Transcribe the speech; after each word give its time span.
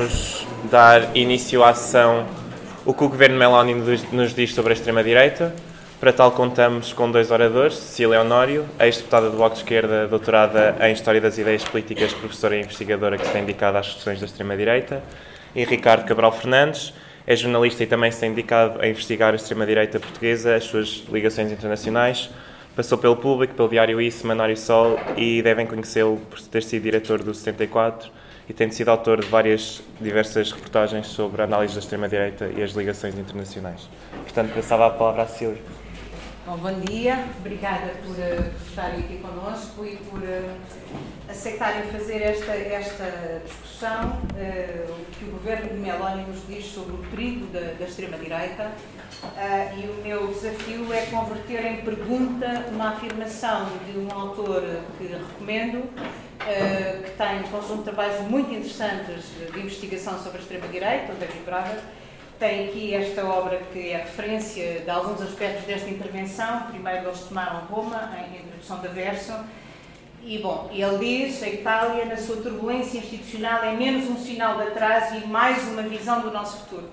vamos 0.00 0.46
dar 0.70 1.14
início 1.14 1.62
à 1.62 1.70
ação 1.70 2.26
O 2.86 2.94
que 2.94 3.04
o 3.04 3.08
governo 3.08 3.36
Meloni 3.36 3.74
nos 4.10 4.34
diz 4.34 4.54
sobre 4.54 4.72
a 4.72 4.74
extrema-direita. 4.74 5.54
Para 6.00 6.10
tal, 6.10 6.32
contamos 6.32 6.94
com 6.94 7.10
dois 7.10 7.30
oradores: 7.30 7.74
Cecília 7.74 8.22
Honório, 8.22 8.64
ex-deputada 8.80 9.28
do 9.28 9.36
Bloco 9.36 9.56
de 9.56 9.60
Esquerda, 9.60 10.08
doutorada 10.08 10.74
em 10.80 10.92
História 10.92 11.20
das 11.20 11.36
Ideias 11.36 11.62
Políticas, 11.64 12.14
professora 12.14 12.56
e 12.56 12.60
investigadora 12.60 13.18
que 13.18 13.26
se 13.26 13.32
tem 13.32 13.44
dedicado 13.44 13.76
às 13.76 13.92
questões 13.92 14.18
da 14.18 14.24
extrema-direita, 14.24 15.02
e 15.54 15.64
Ricardo 15.66 16.06
Cabral 16.06 16.32
Fernandes, 16.32 16.94
é 17.26 17.36
jornalista 17.36 17.82
e 17.82 17.86
também 17.86 18.10
se 18.10 18.20
tem 18.20 18.30
dedicado 18.30 18.80
a 18.80 18.88
investigar 18.88 19.34
a 19.34 19.36
extrema-direita 19.36 20.00
portuguesa, 20.00 20.56
as 20.56 20.64
suas 20.64 21.04
ligações 21.12 21.52
internacionais. 21.52 22.30
Passou 22.74 22.96
pelo 22.96 23.16
Público, 23.16 23.52
pelo 23.52 23.68
Diário 23.68 24.00
I, 24.00 24.10
Semanário 24.10 24.56
Sol 24.56 24.98
e 25.18 25.42
devem 25.42 25.66
conhecê-lo 25.66 26.16
por 26.30 26.40
ter 26.40 26.62
sido 26.62 26.84
diretor 26.84 27.22
do 27.22 27.34
74 27.34 28.10
e 28.50 28.52
tem 28.52 28.68
sido 28.68 28.88
autor 28.88 29.20
de 29.20 29.28
várias 29.28 29.80
diversas 30.00 30.50
reportagens 30.50 31.06
sobre 31.06 31.40
a 31.40 31.44
análise 31.44 31.74
da 31.74 31.78
extrema-direita 31.78 32.50
e 32.56 32.60
as 32.60 32.72
ligações 32.72 33.16
internacionais. 33.16 33.88
Portanto, 34.24 34.52
passava 34.52 34.88
a 34.88 34.90
palavra 34.90 35.22
à 35.22 35.26
Cecília. 35.28 35.62
Bom, 36.44 36.56
bom 36.56 36.80
dia, 36.80 37.24
obrigada 37.38 37.92
por, 38.02 38.10
uh, 38.10 38.50
por 38.50 38.66
estarem 38.66 38.98
aqui 39.04 39.18
connosco 39.18 39.84
e 39.86 39.96
por 39.98 40.18
uh, 40.18 40.56
aceitarem 41.28 41.82
fazer 41.92 42.22
esta, 42.22 42.50
esta 42.50 43.40
discussão, 43.46 44.18
uh, 44.18 44.92
o 44.94 45.04
que 45.12 45.26
o 45.26 45.30
governo 45.30 45.68
de 45.68 45.74
Meloni 45.74 46.24
nos 46.24 46.44
diz 46.48 46.64
sobre 46.64 46.94
o 46.94 46.98
perigo 47.08 47.46
da, 47.52 47.74
da 47.78 47.84
extrema-direita. 47.84 48.72
e 49.78 49.86
o 49.86 50.02
meu 50.02 50.26
desafio 50.26 50.92
é 50.92 51.02
converter 51.06 51.64
em 51.66 51.76
pergunta 51.82 52.66
uma 52.72 52.94
afirmação 52.94 53.68
de 53.86 53.96
um 53.96 54.10
autor 54.10 54.64
que 54.98 55.06
recomendo, 55.06 55.88
que 56.44 57.10
tem 57.10 57.40
um 57.40 57.48
conjunto 57.50 57.78
de 57.78 57.84
trabalhos 57.84 58.20
muito 58.28 58.52
interessantes 58.52 59.24
de 59.52 59.60
investigação 59.60 60.18
sobre 60.18 60.38
a 60.38 60.40
extrema-direita, 60.40 61.12
o 61.12 61.16
David 61.16 61.44
Braga 61.44 61.78
tem 62.40 62.68
aqui 62.68 62.94
esta 62.94 63.22
obra 63.26 63.58
que 63.70 63.90
é 63.90 63.98
referência 63.98 64.80
de 64.80 64.90
alguns 64.90 65.20
aspectos 65.20 65.66
desta 65.66 65.90
intervenção. 65.90 66.62
Primeiro, 66.70 67.08
eles 67.08 67.20
tomaram 67.20 67.66
Roma, 67.66 68.10
em 68.18 68.40
introdução 68.40 68.80
da 68.80 68.88
Verso. 68.88 69.34
E, 70.22 70.38
bom, 70.38 70.70
ele 70.72 70.98
diz: 70.98 71.42
a 71.42 71.48
Itália, 71.48 72.06
na 72.06 72.16
sua 72.16 72.36
turbulência 72.38 72.98
institucional, 72.98 73.62
é 73.62 73.76
menos 73.76 74.08
um 74.08 74.16
sinal 74.16 74.56
de 74.56 74.62
atraso 74.68 75.16
e 75.16 75.26
mais 75.26 75.68
uma 75.68 75.82
visão 75.82 76.22
do 76.22 76.30
nosso 76.30 76.60
futuro. 76.60 76.88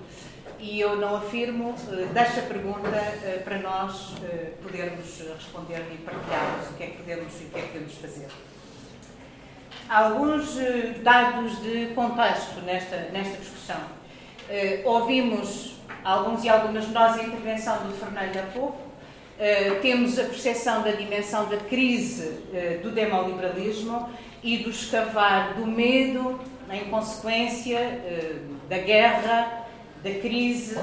E 0.58 0.80
eu 0.80 0.96
não 0.96 1.16
afirmo, 1.16 1.74
eh, 1.92 2.08
deixo 2.12 2.40
a 2.40 2.42
pergunta 2.42 2.88
eh, 2.88 3.40
para 3.44 3.58
nós 3.58 4.14
eh, 4.24 4.52
podermos 4.60 5.20
responder 5.20 5.86
e 5.92 5.96
partilharmos 5.98 6.70
o 6.70 6.74
que 6.74 6.82
é 6.82 6.86
que 6.88 6.96
podemos 6.98 7.40
e 7.40 7.44
o 7.44 7.48
que 7.48 7.58
é 7.58 7.62
que 7.62 7.68
podemos 7.68 7.94
fazer. 7.94 8.28
Alguns 9.88 10.54
dados 11.02 11.62
de 11.62 11.94
contexto 11.94 12.60
nesta, 12.60 13.08
nesta 13.10 13.38
discussão. 13.38 13.80
Uh, 14.46 14.86
ouvimos 14.86 15.76
alguns 16.04 16.44
e 16.44 16.48
algumas 16.50 16.86
de 16.86 16.92
nós 16.92 17.18
a 17.18 17.22
intervenção 17.22 17.86
do 17.86 17.94
Fernando 17.94 18.36
há 18.36 18.42
pouco. 18.52 18.76
Uh, 18.76 19.80
temos 19.80 20.18
a 20.18 20.24
percepção 20.24 20.82
da 20.82 20.90
dimensão 20.90 21.48
da 21.48 21.56
crise 21.56 22.26
uh, 22.26 22.82
do 22.82 22.90
demoliberalismo 22.90 24.10
e 24.42 24.58
do 24.58 24.68
escavar 24.68 25.54
do 25.54 25.66
medo 25.66 26.38
em 26.70 26.84
consequência 26.90 27.98
da 28.68 28.76
guerra, 28.76 29.66
da 30.04 30.10
crise. 30.10 30.78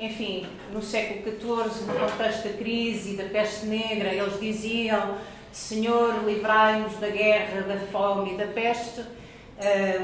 Enfim, 0.00 0.44
no 0.72 0.82
século 0.82 1.22
XIV, 1.22 1.86
no 1.86 1.94
contexto 1.94 2.48
da 2.48 2.54
crise 2.54 3.14
e 3.14 3.16
da 3.16 3.24
peste 3.24 3.66
negra, 3.66 4.12
eles 4.12 4.40
diziam: 4.40 5.16
Senhor, 5.52 6.24
livrai-nos 6.24 6.96
da 6.98 7.08
guerra, 7.08 7.62
da 7.62 7.78
fome 7.92 8.34
e 8.34 8.36
da 8.36 8.46
peste. 8.46 9.02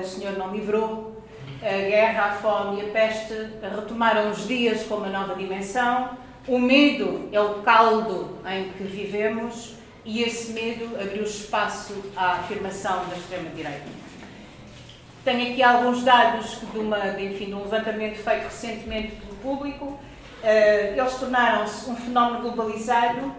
o 0.00 0.04
Senhor 0.04 0.36
não 0.36 0.52
livrou, 0.52 1.22
a 1.62 1.88
guerra, 1.88 2.24
a 2.26 2.32
fome 2.32 2.80
e 2.82 2.88
a 2.88 2.92
peste 2.92 3.32
retomaram 3.62 4.30
os 4.30 4.46
dias 4.46 4.82
com 4.84 4.96
uma 4.96 5.08
nova 5.08 5.34
dimensão. 5.34 6.10
O 6.46 6.58
medo 6.58 7.28
é 7.32 7.40
o 7.40 7.62
caldo 7.62 8.38
em 8.46 8.70
que 8.70 8.84
vivemos 8.84 9.74
e 10.04 10.22
esse 10.22 10.52
medo 10.52 10.94
abriu 11.00 11.22
espaço 11.22 11.94
à 12.14 12.32
afirmação 12.32 13.06
da 13.06 13.16
extrema-direita. 13.16 14.04
Tenho 15.24 15.52
aqui 15.52 15.62
alguns 15.62 16.04
dados 16.04 16.58
de, 16.70 16.78
uma, 16.78 16.98
de, 16.98 17.24
enfim, 17.24 17.46
de 17.46 17.54
um 17.54 17.62
levantamento 17.62 18.16
feito 18.16 18.44
recentemente 18.44 19.16
pelo 19.16 19.34
público. 19.36 19.98
Eh, 20.42 20.94
eles 20.98 21.14
tornaram-se 21.14 21.88
um 21.88 21.96
fenómeno 21.96 22.42
globalizado. 22.42 23.34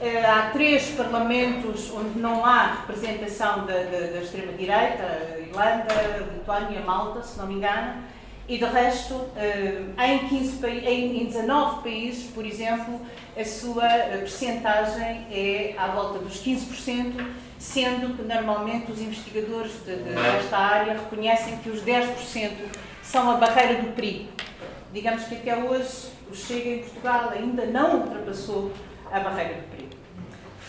Eh, 0.00 0.24
há 0.24 0.50
três 0.52 0.90
parlamentos 0.90 1.90
onde 1.92 2.20
não 2.20 2.44
há 2.44 2.82
representação 2.86 3.66
da, 3.66 3.74
da, 3.74 3.98
da 4.12 4.20
extrema-direita, 4.22 5.38
Irlanda, 5.40 6.28
Lituânia, 6.34 6.80
Malta, 6.82 7.20
se 7.24 7.36
não 7.36 7.48
me 7.48 7.54
engano, 7.54 8.04
e 8.48 8.58
de 8.58 8.64
resto, 8.64 9.28
eh, 9.36 9.82
em, 9.98 10.28
15, 10.28 10.66
em 10.66 11.26
19 11.26 11.82
países, 11.82 12.30
por 12.30 12.46
exemplo, 12.46 13.00
a 13.36 13.44
sua 13.44 13.86
eh, 13.86 14.18
percentagem 14.18 15.26
é 15.32 15.74
à 15.76 15.88
volta 15.88 16.20
dos 16.20 16.44
15%, 16.44 17.26
sendo 17.58 18.16
que 18.16 18.22
normalmente 18.22 18.92
os 18.92 19.00
investigadores 19.00 19.72
de, 19.84 19.96
de, 19.96 20.14
desta 20.14 20.56
área 20.56 20.92
reconhecem 20.92 21.58
que 21.58 21.70
os 21.70 21.82
10% 21.82 22.52
são 23.02 23.28
a 23.32 23.34
barreira 23.34 23.82
do 23.82 23.92
perigo. 23.96 24.28
Digamos 24.92 25.24
que 25.24 25.34
até 25.34 25.56
hoje 25.56 26.08
o 26.30 26.34
Chega 26.36 26.70
em 26.70 26.78
Portugal 26.84 27.30
ainda 27.34 27.66
não 27.66 28.02
ultrapassou 28.02 28.70
a 29.12 29.20
barreira 29.20 29.54
do 29.54 29.70
perigo 29.70 29.98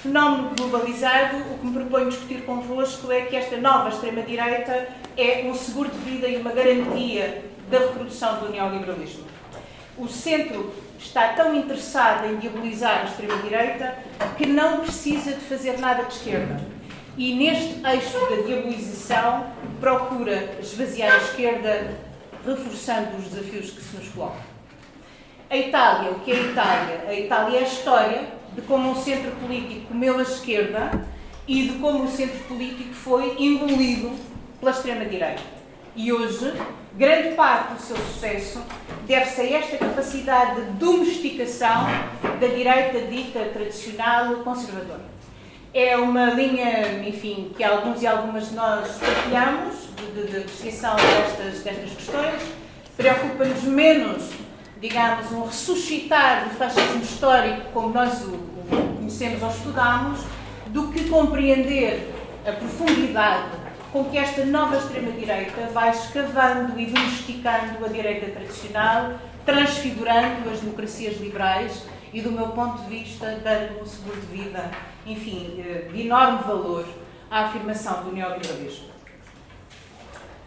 fenómeno 0.02 0.52
globalizado, 0.56 1.38
o 1.38 1.58
que 1.60 1.66
me 1.66 1.74
proponho 1.74 2.10
discutir 2.10 2.46
convosco 2.46 3.12
é 3.12 3.22
que 3.22 3.36
esta 3.36 3.58
nova 3.58 3.90
extrema-direita 3.90 4.88
é 5.18 5.44
um 5.46 5.54
seguro 5.54 5.90
de 5.90 5.98
vida 5.98 6.28
e 6.28 6.38
uma 6.38 6.52
garantia 6.52 7.44
da 7.70 7.80
reprodução 7.80 8.40
do 8.40 8.50
neoliberalismo. 8.50 9.26
O 9.98 10.08
centro 10.08 10.74
está 10.98 11.34
tão 11.34 11.54
interessado 11.54 12.28
em 12.28 12.38
diabolizar 12.38 13.02
a 13.02 13.04
extrema-direita 13.06 13.98
que 14.38 14.46
não 14.46 14.80
precisa 14.80 15.34
de 15.34 15.42
fazer 15.42 15.78
nada 15.80 16.04
de 16.04 16.14
esquerda. 16.14 16.62
E 17.18 17.36
neste 17.36 17.86
eixo 17.86 18.20
da 18.30 18.42
diabolização 18.48 19.48
procura 19.82 20.58
esvaziar 20.62 21.14
a 21.14 21.18
esquerda, 21.18 21.98
reforçando 22.46 23.18
os 23.18 23.26
desafios 23.26 23.72
que 23.72 23.82
se 23.82 23.98
nos 23.98 24.08
colocam. 24.08 24.49
A 25.50 25.58
Itália, 25.58 26.12
o 26.12 26.20
que 26.20 26.32
é 26.32 26.36
a 26.36 26.42
Itália? 26.42 27.06
A 27.08 27.14
Itália 27.14 27.58
é 27.58 27.64
a 27.64 27.68
história 27.68 28.28
de 28.54 28.62
como 28.62 28.92
o 28.92 28.96
centro 28.96 29.32
político 29.32 29.88
comeu 29.88 30.20
a 30.20 30.22
esquerda 30.22 30.92
e 31.48 31.70
de 31.70 31.80
como 31.80 32.04
o 32.04 32.08
centro 32.08 32.38
político 32.44 32.94
foi 32.94 33.36
engolido 33.40 34.12
pela 34.60 34.70
extrema-direita. 34.70 35.42
E 35.96 36.14
hoje, 36.14 36.54
grande 36.96 37.34
parte 37.34 37.74
do 37.74 37.82
seu 37.82 37.98
sucesso 37.98 38.62
deve-se 39.08 39.42
a 39.42 39.58
esta 39.58 39.78
capacidade 39.78 40.62
de 40.62 40.72
domesticação 40.74 41.88
da 42.40 42.48
direita 42.48 43.08
dita 43.08 43.40
tradicional 43.52 44.36
conservadora. 44.44 45.10
É 45.74 45.98
uma 45.98 46.26
linha, 46.28 47.02
enfim, 47.08 47.52
que 47.58 47.64
alguns 47.64 48.04
e 48.04 48.08
algumas 48.08 48.50
de 48.50 48.56
nós 48.56 49.00
partilhamos, 49.00 49.76
de, 49.98 50.12
de, 50.12 50.28
de 50.28 50.42
destas, 50.44 51.64
destas 51.64 51.92
questões. 51.96 52.42
Preocupa-nos 52.96 53.64
menos 53.64 54.49
digamos, 54.82 55.32
um 55.32 55.46
ressuscitar 55.46 56.46
do 56.46 56.56
fascismo 56.56 57.02
histórico 57.02 57.72
como 57.74 57.90
nós 57.90 58.24
o 58.24 58.50
conhecemos 58.98 59.42
ou 59.42 59.50
estudamos, 59.50 60.20
do 60.68 60.92
que 60.92 61.10
compreender 61.10 62.14
a 62.46 62.52
profundidade 62.52 63.50
com 63.92 64.06
que 64.06 64.18
esta 64.18 64.46
nova 64.46 64.78
extrema-direita 64.78 65.68
vai 65.74 65.90
escavando 65.90 66.80
e 66.80 66.86
domesticando 66.86 67.84
a 67.84 67.90
direita 67.90 68.28
tradicional, 68.28 69.14
transfigurando 69.46 70.50
as 70.50 70.60
democracias 70.60 71.18
liberais 71.20 71.86
e, 72.14 72.22
do 72.22 72.32
meu 72.32 72.50
ponto 72.50 72.84
de 72.84 72.90
vista, 72.90 73.40
dando 73.44 73.82
um 73.82 73.86
seguro 73.86 74.20
de 74.22 74.28
vida, 74.28 74.70
enfim, 75.06 75.56
eh, 75.60 75.90
de 75.92 76.02
enorme 76.06 76.44
valor 76.44 76.86
à 77.32 77.46
afirmação 77.46 78.04
do 78.04 78.12
neoliberalismo. 78.12 78.90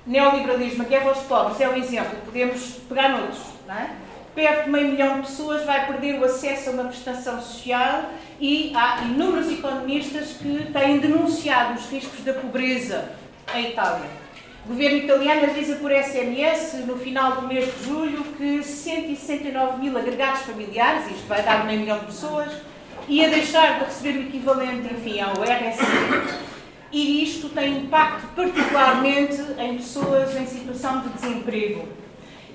Neoliberalismo, 0.06 0.82
a 0.82 0.86
guerra 0.86 1.08
aos 1.08 1.22
pobres, 1.24 1.60
é 1.60 1.68
um 1.68 1.76
exemplo, 1.76 2.16
podemos 2.24 2.80
pegar 2.88 3.08
noutros, 3.08 3.42
não 3.66 3.74
é? 3.74 3.90
Perto 4.34 4.64
de 4.64 4.70
meio 4.70 4.88
milhão 4.88 5.20
de 5.20 5.26
pessoas 5.26 5.64
vai 5.64 5.87
perder 5.87 6.19
o 6.19 6.25
acesso 6.25 6.70
a 6.70 6.73
uma 6.73 6.84
prestação 6.84 7.40
social 7.40 8.11
e 8.40 8.73
há 8.75 9.02
inúmeros 9.02 9.50
economistas 9.50 10.32
que 10.32 10.70
têm 10.73 10.99
denunciado 10.99 11.75
os 11.75 11.90
riscos 11.90 12.25
da 12.25 12.32
pobreza 12.32 13.11
em 13.55 13.70
Itália. 13.70 14.23
O 14.64 14.69
governo 14.69 14.99
italiano 14.99 15.44
avisa 15.44 15.75
por 15.76 15.90
SMS, 15.90 16.84
no 16.87 16.96
final 16.96 17.40
do 17.40 17.49
mês 17.49 17.67
de 17.67 17.84
julho, 17.84 18.23
que 18.37 18.62
169 18.62 19.81
mil 19.82 19.99
agregados 19.99 20.43
familiares, 20.43 21.11
isto 21.11 21.26
vai 21.26 21.43
dar 21.43 21.67
meio 21.67 21.81
milhão 21.81 21.99
de 21.99 22.06
pessoas, 22.06 22.52
ia 23.08 23.29
deixar 23.29 23.81
de 23.81 23.87
receber 23.87 24.19
o 24.19 24.23
equivalente, 24.23 24.94
enfim, 24.94 25.20
ao 25.20 25.32
RSI. 25.32 26.43
E 26.93 27.25
isto 27.25 27.49
tem 27.49 27.79
impacto 27.79 28.29
particularmente 28.37 29.40
em 29.58 29.76
pessoas 29.79 30.37
em 30.37 30.46
situação 30.46 31.00
de 31.00 31.08
desemprego 31.08 31.88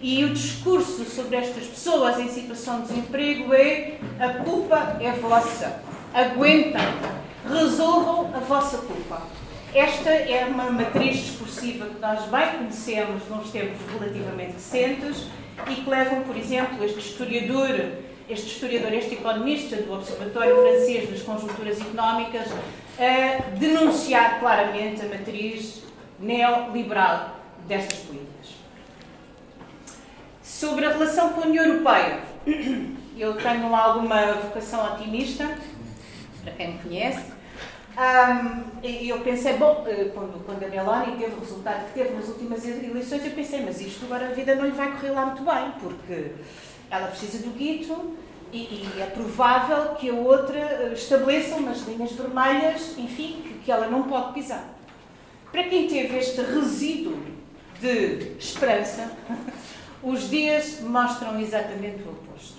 e 0.01 0.23
o 0.23 0.29
discurso 0.29 1.03
sobre 1.05 1.37
estas 1.37 1.65
pessoas 1.65 2.19
em 2.19 2.29
situação 2.29 2.81
de 2.81 2.87
desemprego 2.87 3.53
é 3.53 3.97
a 4.19 4.29
culpa 4.43 4.97
é 4.99 5.11
vossa. 5.13 5.81
Aguentem, 6.13 6.81
resolvam 7.47 8.31
a 8.35 8.39
vossa 8.39 8.77
culpa. 8.77 9.21
esta 9.73 10.09
é 10.09 10.45
uma 10.45 10.71
matriz 10.71 11.17
discursiva 11.17 11.85
que 11.85 11.99
nós 11.99 12.25
bem 12.25 12.57
conhecemos 12.57 13.27
nos 13.29 13.51
tempos 13.51 13.77
relativamente 13.91 14.53
recentes 14.53 15.27
e 15.69 15.75
que 15.75 15.89
levam, 15.89 16.21
por 16.21 16.35
exemplo, 16.35 16.83
este 16.83 16.99
historiador, 16.99 17.91
este 18.29 18.47
historiador, 18.47 18.93
este 18.93 19.15
economista 19.15 19.75
do 19.77 19.93
Observatório 19.93 20.55
Francês 20.61 21.09
das 21.09 21.21
Conjunturas 21.21 21.79
Económicas, 21.79 22.47
a 22.99 23.51
denunciar 23.57 24.39
claramente 24.39 25.01
a 25.01 25.09
matriz 25.09 25.83
neoliberal 26.19 27.39
destas 27.67 27.99
políticas. 27.99 28.26
Sobre 30.57 30.87
a 30.87 30.89
relação 30.89 31.33
com 31.33 31.41
a 31.41 31.45
União 31.45 31.63
Europeia, 31.63 32.19
eu 33.15 33.35
tenho 33.35 33.75
alguma 33.75 34.33
vocação 34.33 34.83
otimista, 34.91 35.55
para 36.43 36.53
quem 36.53 36.73
me 36.73 36.79
conhece, 36.79 37.31
um, 37.95 38.81
eu 38.83 39.19
pensei, 39.19 39.53
bom, 39.53 39.85
eh, 39.87 40.09
quando, 40.15 40.43
quando 40.47 40.63
a 40.63 40.67
Meloni 40.67 41.15
teve 41.15 41.35
o 41.35 41.39
resultado 41.41 41.85
que 41.85 41.93
teve 41.93 42.15
nas 42.15 42.27
últimas 42.29 42.67
eleições, 42.67 43.23
eu 43.23 43.33
pensei, 43.33 43.61
mas 43.63 43.79
isto 43.79 44.05
agora 44.05 44.29
a 44.29 44.31
vida 44.31 44.55
não 44.55 44.65
lhe 44.65 44.71
vai 44.71 44.93
correr 44.93 45.11
lá 45.11 45.27
muito 45.27 45.43
bem, 45.43 45.73
porque 45.79 46.31
ela 46.89 47.05
precisa 47.09 47.37
do 47.43 47.55
guito 47.55 48.15
e, 48.51 48.57
e 48.57 48.93
é 48.99 49.05
provável 49.05 49.93
que 49.93 50.09
a 50.09 50.13
outra 50.15 50.57
eh, 50.57 50.91
estabeleça 50.91 51.57
umas 51.57 51.81
linhas 51.87 52.13
vermelhas, 52.13 52.97
enfim, 52.97 53.43
que, 53.43 53.53
que 53.65 53.71
ela 53.71 53.87
não 53.89 54.03
pode 54.03 54.33
pisar. 54.33 54.67
Para 55.51 55.65
quem 55.65 55.87
teve 55.87 56.17
este 56.17 56.41
resíduo 56.41 57.15
de 57.79 58.35
esperança, 58.39 59.11
os 60.03 60.29
dias 60.29 60.79
mostram 60.81 61.39
exatamente 61.39 62.03
o 62.03 62.11
oposto. 62.11 62.57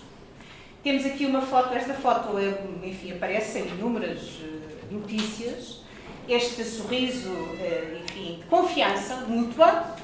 Temos 0.82 1.04
aqui 1.04 1.26
uma 1.26 1.42
foto, 1.42 1.74
esta 1.74 1.94
foto, 1.94 2.38
é, 2.38 2.86
enfim, 2.86 3.12
aparece 3.12 3.58
em 3.58 3.68
inúmeras 3.68 4.40
eh, 4.42 4.92
notícias, 4.92 5.82
este 6.28 6.64
sorriso, 6.64 7.30
eh, 7.60 8.00
enfim, 8.04 8.38
de 8.40 8.46
confiança 8.46 9.16
mútua. 9.26 9.96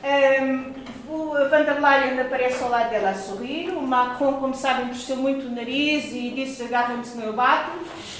Um, 0.00 0.74
o 1.12 1.32
Van 1.50 1.64
der 1.64 1.80
Leyen 1.80 2.20
aparece 2.20 2.62
ao 2.62 2.70
lado 2.70 2.90
dela 2.90 3.10
a 3.10 3.14
sorrir, 3.14 3.70
o 3.70 3.82
Macron, 3.82 4.34
como 4.34 4.54
sabem, 4.54 4.86
torceu 4.86 5.16
muito 5.16 5.46
o 5.46 5.50
nariz 5.50 6.12
e 6.12 6.30
disse 6.30 6.62
agarra-me-se 6.62 7.16
no 7.16 7.22
meu 7.24 7.32
bato, 7.32 7.72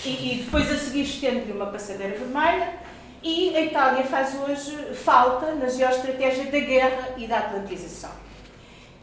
e, 0.04 0.08
e, 0.08 0.42
depois 0.42 0.68
a 0.72 0.76
seguir 0.76 1.02
estende-lhe 1.02 1.52
uma 1.52 1.66
passadeira 1.66 2.18
vermelha, 2.18 2.74
e 3.22 3.54
a 3.54 3.60
Itália 3.60 4.02
faz 4.04 4.34
hoje 4.34 4.76
falta 4.94 5.54
na 5.54 5.68
geoestratégia 5.68 6.44
da 6.46 6.58
guerra 6.58 7.14
e 7.16 7.28
da 7.28 7.38
atlantização. 7.38 8.10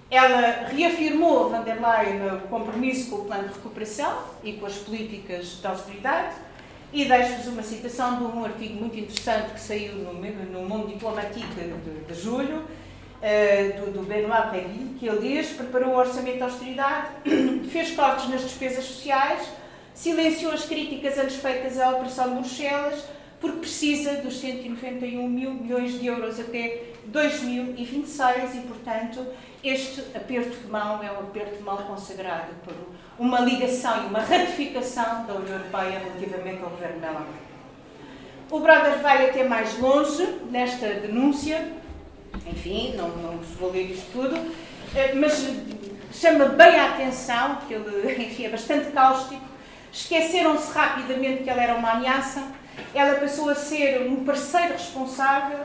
Ela 0.09 0.67
reafirmou, 0.67 1.49
Van 1.49 1.61
der 1.61 1.79
Leyen, 1.81 2.35
o 2.35 2.47
compromisso 2.47 3.09
com 3.09 3.15
o 3.17 3.25
plano 3.25 3.47
de 3.47 3.55
recuperação 3.55 4.19
e 4.43 4.53
com 4.53 4.65
as 4.67 4.75
políticas 4.75 5.59
de 5.59 5.67
austeridade, 5.67 6.35
e 6.93 7.05
deixo-vos 7.05 7.47
uma 7.47 7.63
citação 7.63 8.17
de 8.17 8.23
um 8.23 8.45
artigo 8.45 8.75
muito 8.75 8.97
interessante 8.97 9.53
que 9.53 9.59
saiu 9.59 9.95
no, 9.95 10.13
no 10.13 10.69
Mundo 10.69 10.87
Diplomático 10.87 11.47
de, 11.55 12.13
de, 12.13 12.21
julho, 12.21 12.59
uh, 12.59 13.81
do, 13.81 13.91
do 13.91 14.03
Benoit 14.03 14.49
Préville, 14.49 14.95
que 14.99 15.07
ele 15.07 15.35
diz, 15.35 15.49
preparou 15.53 15.89
o 15.89 15.97
orçamento 15.97 16.37
de 16.37 16.43
austeridade, 16.43 17.07
fez 17.71 17.91
cortes 17.91 18.29
nas 18.29 18.41
despesas 18.41 18.85
sociais, 18.85 19.49
silenciou 19.93 20.53
as 20.53 20.65
críticas 20.65 21.17
antes 21.17 21.37
feitas 21.37 21.79
à 21.79 21.89
Operação 21.89 22.29
de 22.29 22.35
Bruxelas, 22.35 23.03
porque 23.45 23.59
precisa 23.59 24.15
dos 24.17 24.39
191 24.39 25.29
mil 25.29 25.53
milhões 25.53 25.99
de 25.99 26.07
euros 26.07 26.39
até 26.39 26.81
2026 27.05 28.55
e, 28.55 28.59
portanto, 28.61 29.23
este 29.63 30.01
aperto 30.15 30.57
de 30.57 30.67
mão 30.67 31.03
é 31.03 31.11
um 31.11 31.19
aperto 31.19 31.57
de 31.57 31.61
mão 31.61 31.77
consagrado 31.77 32.53
por 32.63 32.73
uma 33.19 33.39
ligação 33.41 34.03
e 34.03 34.07
uma 34.07 34.19
ratificação 34.19 35.27
da 35.27 35.35
União 35.35 35.57
Europeia 35.57 35.99
relativamente 35.99 36.63
ao 36.63 36.71
governo 36.71 36.99
Meloni. 36.99 37.45
O 38.49 38.59
Brothers 38.59 39.01
vai 39.01 39.29
até 39.29 39.43
mais 39.43 39.77
longe 39.77 40.25
nesta 40.49 40.87
denúncia, 40.87 41.71
enfim, 42.47 42.95
não, 42.95 43.09
não 43.09 43.37
vou 43.59 43.71
ler 43.71 43.91
isto 43.91 44.11
tudo, 44.11 44.35
eh, 44.95 45.13
mas 45.13 45.47
chama 46.11 46.45
bem 46.45 46.79
a 46.79 46.93
atenção, 46.93 47.57
que 47.67 47.75
ele 47.75 48.11
enfim, 48.25 48.45
é 48.45 48.49
bastante 48.49 48.91
cáustico, 48.91 49.45
esqueceram-se 49.93 50.71
rapidamente 50.73 51.43
que 51.43 51.49
ela 51.49 51.61
era 51.61 51.75
uma 51.75 51.91
ameaça, 51.91 52.43
ela 52.93 53.19
passou 53.19 53.49
a 53.49 53.55
ser 53.55 54.07
um 54.07 54.23
parceiro 54.23 54.73
responsável, 54.73 55.59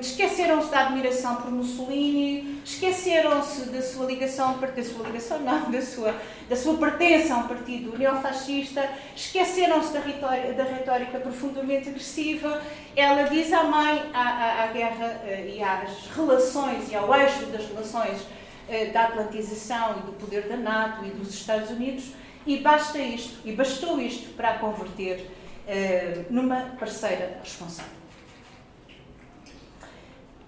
esqueceram-se 0.00 0.70
da 0.70 0.86
admiração 0.86 1.36
por 1.36 1.50
Mussolini, 1.50 2.60
esqueceram-se 2.64 3.70
da 3.70 3.82
sua 3.82 4.06
ligação, 4.06 4.58
da 4.58 4.84
sua 4.84 5.06
ligação 5.06 5.40
não, 5.40 5.70
da 5.70 5.82
sua, 5.82 6.14
da 6.48 6.54
sua 6.54 6.76
pertença 6.76 7.34
a 7.34 7.38
um 7.38 7.48
partido 7.48 7.98
neofascista, 7.98 8.88
esqueceram-se 9.16 9.92
da 9.92 10.00
retórica, 10.00 10.52
da 10.52 10.64
retórica 10.64 11.18
profundamente 11.18 11.88
agressiva. 11.88 12.62
Ela 12.94 13.24
diz 13.24 13.52
à 13.52 13.64
mãe, 13.64 14.02
à, 14.14 14.20
à, 14.20 14.64
à 14.64 14.66
guerra 14.68 15.20
uh, 15.24 15.48
e 15.48 15.62
às 15.62 16.06
relações 16.14 16.90
e 16.90 16.94
ao 16.94 17.12
eixo 17.14 17.46
das 17.46 17.66
relações 17.66 18.20
uh, 18.20 18.92
da 18.92 19.06
atlantização 19.06 19.96
e 19.98 20.06
do 20.06 20.12
poder 20.12 20.48
da 20.48 20.56
NATO 20.56 21.04
e 21.04 21.10
dos 21.10 21.34
Estados 21.34 21.70
Unidos, 21.70 22.12
e 22.46 22.58
basta 22.58 22.96
isto, 22.98 23.40
e 23.44 23.50
bastou 23.50 24.00
isto 24.00 24.28
para 24.36 24.50
a 24.50 24.58
converter 24.58 25.28
uh, 25.66 26.32
numa 26.32 26.76
parceira 26.78 27.40
responsável. 27.42 27.96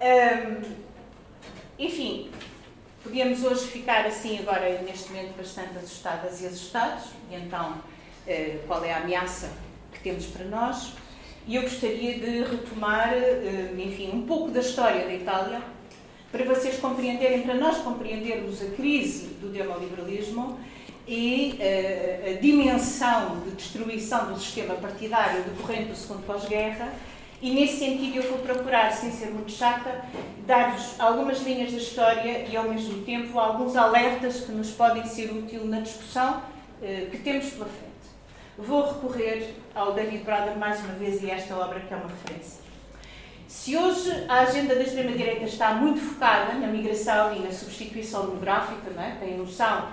Um, 0.00 0.88
enfim, 1.78 2.30
podíamos 3.02 3.42
hoje 3.44 3.66
ficar 3.66 4.06
assim 4.06 4.38
agora, 4.38 4.80
neste 4.82 5.10
momento, 5.10 5.36
bastante 5.36 5.76
assustadas 5.76 6.40
e 6.40 6.46
assustados, 6.46 7.06
e 7.30 7.34
então 7.34 7.72
uh, 7.72 8.66
qual 8.66 8.84
é 8.84 8.92
a 8.92 8.98
ameaça 8.98 9.50
que 9.92 10.00
temos 10.00 10.26
para 10.26 10.44
nós? 10.44 10.92
E 11.46 11.56
eu 11.56 11.62
gostaria 11.62 12.18
de 12.18 12.42
retomar, 12.44 13.12
uh, 13.14 13.80
enfim, 13.80 14.10
um 14.12 14.26
pouco 14.26 14.50
da 14.50 14.60
história 14.60 15.04
da 15.04 15.14
Itália, 15.14 15.62
para 16.30 16.44
vocês 16.44 16.78
compreenderem, 16.78 17.42
para 17.42 17.54
nós 17.54 17.78
compreendermos 17.78 18.60
a 18.62 18.66
crise 18.66 19.28
do 19.40 19.48
neoliberalismo 19.48 20.60
e 21.08 21.58
uh, 21.58 22.36
a 22.36 22.40
dimensão 22.40 23.40
de 23.40 23.52
destruição 23.52 24.32
do 24.32 24.38
sistema 24.38 24.74
partidário 24.74 25.42
decorrente 25.42 25.86
do 25.86 25.96
segundo 25.96 26.24
pós-guerra 26.26 26.92
e 27.40 27.50
nesse 27.52 27.78
sentido 27.78 28.16
eu 28.16 28.22
vou 28.24 28.38
procurar, 28.38 28.90
sem 28.92 29.12
ser 29.12 29.30
muito 29.30 29.52
chata, 29.52 30.04
dar-vos 30.44 30.98
algumas 30.98 31.40
linhas 31.42 31.70
da 31.70 31.78
história 31.78 32.46
e 32.48 32.56
ao 32.56 32.64
mesmo 32.64 33.04
tempo 33.04 33.38
alguns 33.38 33.76
alertas 33.76 34.40
que 34.40 34.50
nos 34.50 34.72
podem 34.72 35.06
ser 35.06 35.30
úteis 35.30 35.64
na 35.64 35.80
discussão 35.80 36.42
eh, 36.82 37.06
que 37.10 37.18
temos 37.18 37.48
pela 37.50 37.66
frente. 37.66 37.88
Vou 38.58 38.92
recorrer 38.92 39.54
ao 39.72 39.92
David 39.92 40.24
Brother 40.24 40.58
mais 40.58 40.80
uma 40.80 40.94
vez 40.94 41.22
e 41.22 41.30
esta 41.30 41.56
obra 41.56 41.78
que 41.78 41.94
é 41.94 41.96
uma 41.96 42.08
referência. 42.08 42.60
Se 43.46 43.76
hoje 43.76 44.10
a 44.28 44.40
agenda 44.40 44.74
da 44.74 44.82
extrema-direita 44.82 45.44
está 45.44 45.74
muito 45.74 46.00
focada 46.00 46.54
na 46.54 46.66
migração 46.66 47.36
e 47.36 47.38
na 47.38 47.52
substituição 47.52 48.26
demográfica, 48.26 48.90
não 48.90 49.02
é? 49.02 49.12
tem 49.20 49.38
noção 49.38 49.88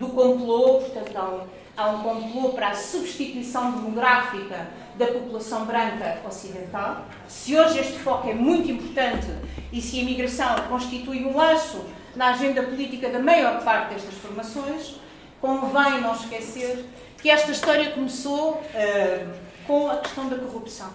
do 0.00 0.08
complô, 0.08 0.80
portanto 0.80 1.14
há 1.14 1.28
um, 1.28 1.40
há 1.76 1.90
um 1.90 2.02
complô 2.02 2.48
para 2.48 2.68
a 2.68 2.74
substituição 2.74 3.70
demográfica 3.72 4.68
da 4.96 5.06
população 5.06 5.66
branca 5.66 6.20
ocidental. 6.26 7.04
Se 7.28 7.54
hoje 7.54 7.78
este 7.78 7.98
foco 7.98 8.28
é 8.28 8.34
muito 8.34 8.70
importante 8.70 9.28
e 9.70 9.80
se 9.80 9.98
a 9.98 10.02
imigração 10.02 10.54
constitui 10.68 11.24
um 11.24 11.36
laço 11.36 11.84
na 12.16 12.30
agenda 12.30 12.62
política 12.62 13.10
da 13.10 13.18
maior 13.18 13.62
parte 13.62 13.94
destas 13.94 14.14
formações, 14.14 14.96
convém 15.40 16.00
não 16.00 16.14
esquecer 16.14 16.84
que 17.20 17.30
esta 17.30 17.52
história 17.52 17.90
começou 17.90 18.54
uh, 18.54 19.30
com 19.66 19.90
a 19.90 19.98
questão 19.98 20.28
da 20.28 20.36
corrupção. 20.36 20.90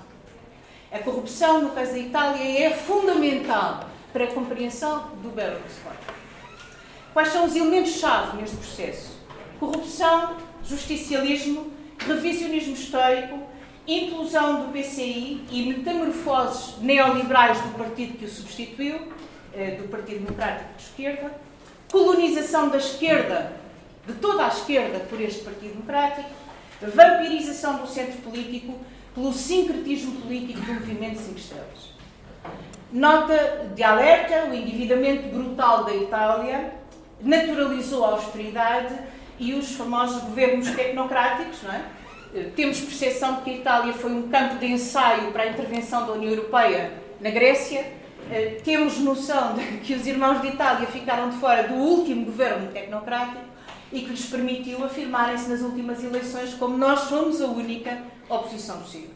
A 0.91 0.99
corrupção, 0.99 1.61
no 1.61 1.69
caso 1.69 1.91
da 1.91 1.99
Itália, 1.99 2.67
é 2.67 2.71
fundamental 2.71 3.87
para 4.11 4.25
a 4.25 4.27
compreensão 4.27 5.09
do 5.21 5.29
Berlusconi. 5.29 6.04
Quais 7.15 7.29
são 7.29 7.45
os 7.45 7.55
elementos-chave 7.55 8.35
neste 8.35 8.57
processo? 8.57 9.17
Corrupção, 9.57 10.35
justicialismo, 10.65 11.71
revisionismo 11.97 12.73
histórico, 12.73 13.39
inclusão 13.87 14.63
do 14.65 14.73
PCI 14.73 15.45
e 15.49 15.65
metamorfoses 15.65 16.77
neoliberais 16.81 17.61
do 17.61 17.69
partido 17.77 18.17
que 18.17 18.25
o 18.25 18.29
substituiu, 18.29 19.13
eh, 19.53 19.77
do 19.81 19.87
Partido 19.87 20.25
Democrático 20.25 20.73
de 20.75 20.83
Esquerda, 20.83 21.31
colonização 21.89 22.67
da 22.67 22.79
esquerda, 22.79 23.53
de 24.05 24.11
toda 24.15 24.43
a 24.43 24.49
esquerda, 24.49 24.99
por 24.99 25.21
este 25.21 25.41
Partido 25.41 25.71
Democrático, 25.71 26.29
vampirização 26.81 27.77
do 27.77 27.87
centro 27.87 28.17
político 28.23 28.77
pelo 29.13 29.31
sincretismo 29.31 30.19
político 30.19 30.59
do 30.59 30.73
movimento 30.73 31.19
5 31.19 31.37
estrelas. 31.37 31.95
Nota 32.91 33.71
de 33.73 33.83
alerta: 33.83 34.49
o 34.49 34.53
endividamento 34.53 35.29
brutal 35.29 35.85
da 35.85 35.95
Itália 35.95 36.83
naturalizou 37.21 38.05
a 38.05 38.09
austeridade 38.09 38.95
e 39.39 39.53
os 39.53 39.71
famosos 39.73 40.21
governos 40.23 40.69
tecnocráticos, 40.71 41.61
não 41.63 41.73
é? 41.73 41.83
Eh, 42.33 42.49
temos 42.55 42.79
percepção 42.81 43.35
de 43.35 43.41
que 43.41 43.49
a 43.51 43.53
Itália 43.53 43.93
foi 43.93 44.11
um 44.11 44.29
campo 44.29 44.55
de 44.55 44.65
ensaio 44.65 45.31
para 45.31 45.43
a 45.43 45.47
intervenção 45.47 46.05
da 46.05 46.13
União 46.13 46.31
Europeia 46.31 46.91
na 47.19 47.29
Grécia. 47.29 47.85
Eh, 48.29 48.57
temos 48.63 48.99
noção 48.99 49.53
de 49.53 49.77
que 49.79 49.93
os 49.93 50.05
irmãos 50.05 50.41
de 50.41 50.47
Itália 50.47 50.87
ficaram 50.87 51.29
de 51.29 51.37
fora 51.37 51.63
do 51.63 51.75
último 51.75 52.25
governo 52.25 52.71
tecnocrático 52.71 53.41
e 53.91 54.01
que 54.01 54.09
lhes 54.09 54.25
permitiu 54.25 54.83
afirmarem-se 54.83 55.49
nas 55.49 55.61
últimas 55.61 56.03
eleições 56.03 56.53
como 56.55 56.77
nós 56.77 57.01
somos 57.01 57.41
a 57.41 57.47
única 57.47 57.97
oposição 58.27 58.79
possível. 58.79 59.11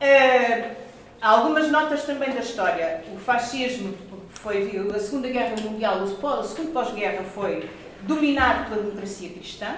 Uh, 0.00 0.74
algumas 1.20 1.70
notas 1.70 2.04
também 2.04 2.30
da 2.30 2.40
história. 2.40 3.04
O 3.14 3.18
fascismo 3.18 3.94
foi 4.42 4.78
a 4.94 4.98
Segunda 4.98 5.28
Guerra 5.28 5.56
Mundial, 5.60 6.02
o 6.02 6.08
segundo 6.42 6.72
pós-guerra 6.72 7.22
foi 7.24 7.68
dominado 8.02 8.70
pela 8.70 8.82
democracia 8.82 9.28
cristã, 9.28 9.76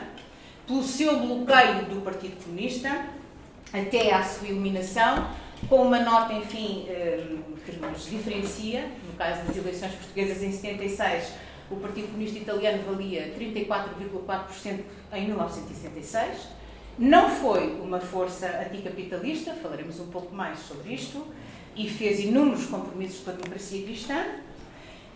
pelo 0.67 0.83
seu 0.85 1.19
bloqueio 1.19 1.87
do 1.87 2.03
Partido 2.03 2.43
Comunista 2.45 3.07
até 3.73 4.13
à 4.13 4.23
sua 4.23 4.49
eliminação, 4.49 5.29
com 5.69 5.83
uma 5.83 5.99
nota, 6.01 6.33
enfim, 6.35 6.87
hum, 6.89 7.43
que 7.65 7.73
nos 7.77 8.09
diferencia, 8.09 8.89
no 9.07 9.17
caso 9.17 9.45
das 9.47 9.57
eleições 9.57 9.93
portuguesas 9.95 10.43
em 10.43 10.53
76, 10.53 11.33
o 11.71 11.77
Partido 11.77 12.09
Comunista 12.09 12.39
Italiano 12.39 12.83
valia 12.85 13.35
34,4% 13.37 14.81
em 15.15 15.27
1976. 15.27 16.49
Não 16.99 17.31
foi 17.31 17.81
uma 17.81 17.99
força 17.99 18.47
anticapitalista, 18.47 19.55
falaremos 19.55 19.99
um 19.99 20.09
pouco 20.09 20.35
mais 20.35 20.59
sobre 20.61 20.93
isto, 20.93 21.27
e 21.75 21.89
fez 21.89 22.21
inúmeros 22.21 22.67
compromissos 22.67 23.25
com 23.25 23.31
a 23.31 23.35
democracia 23.35 23.83
cristã. 23.83 24.25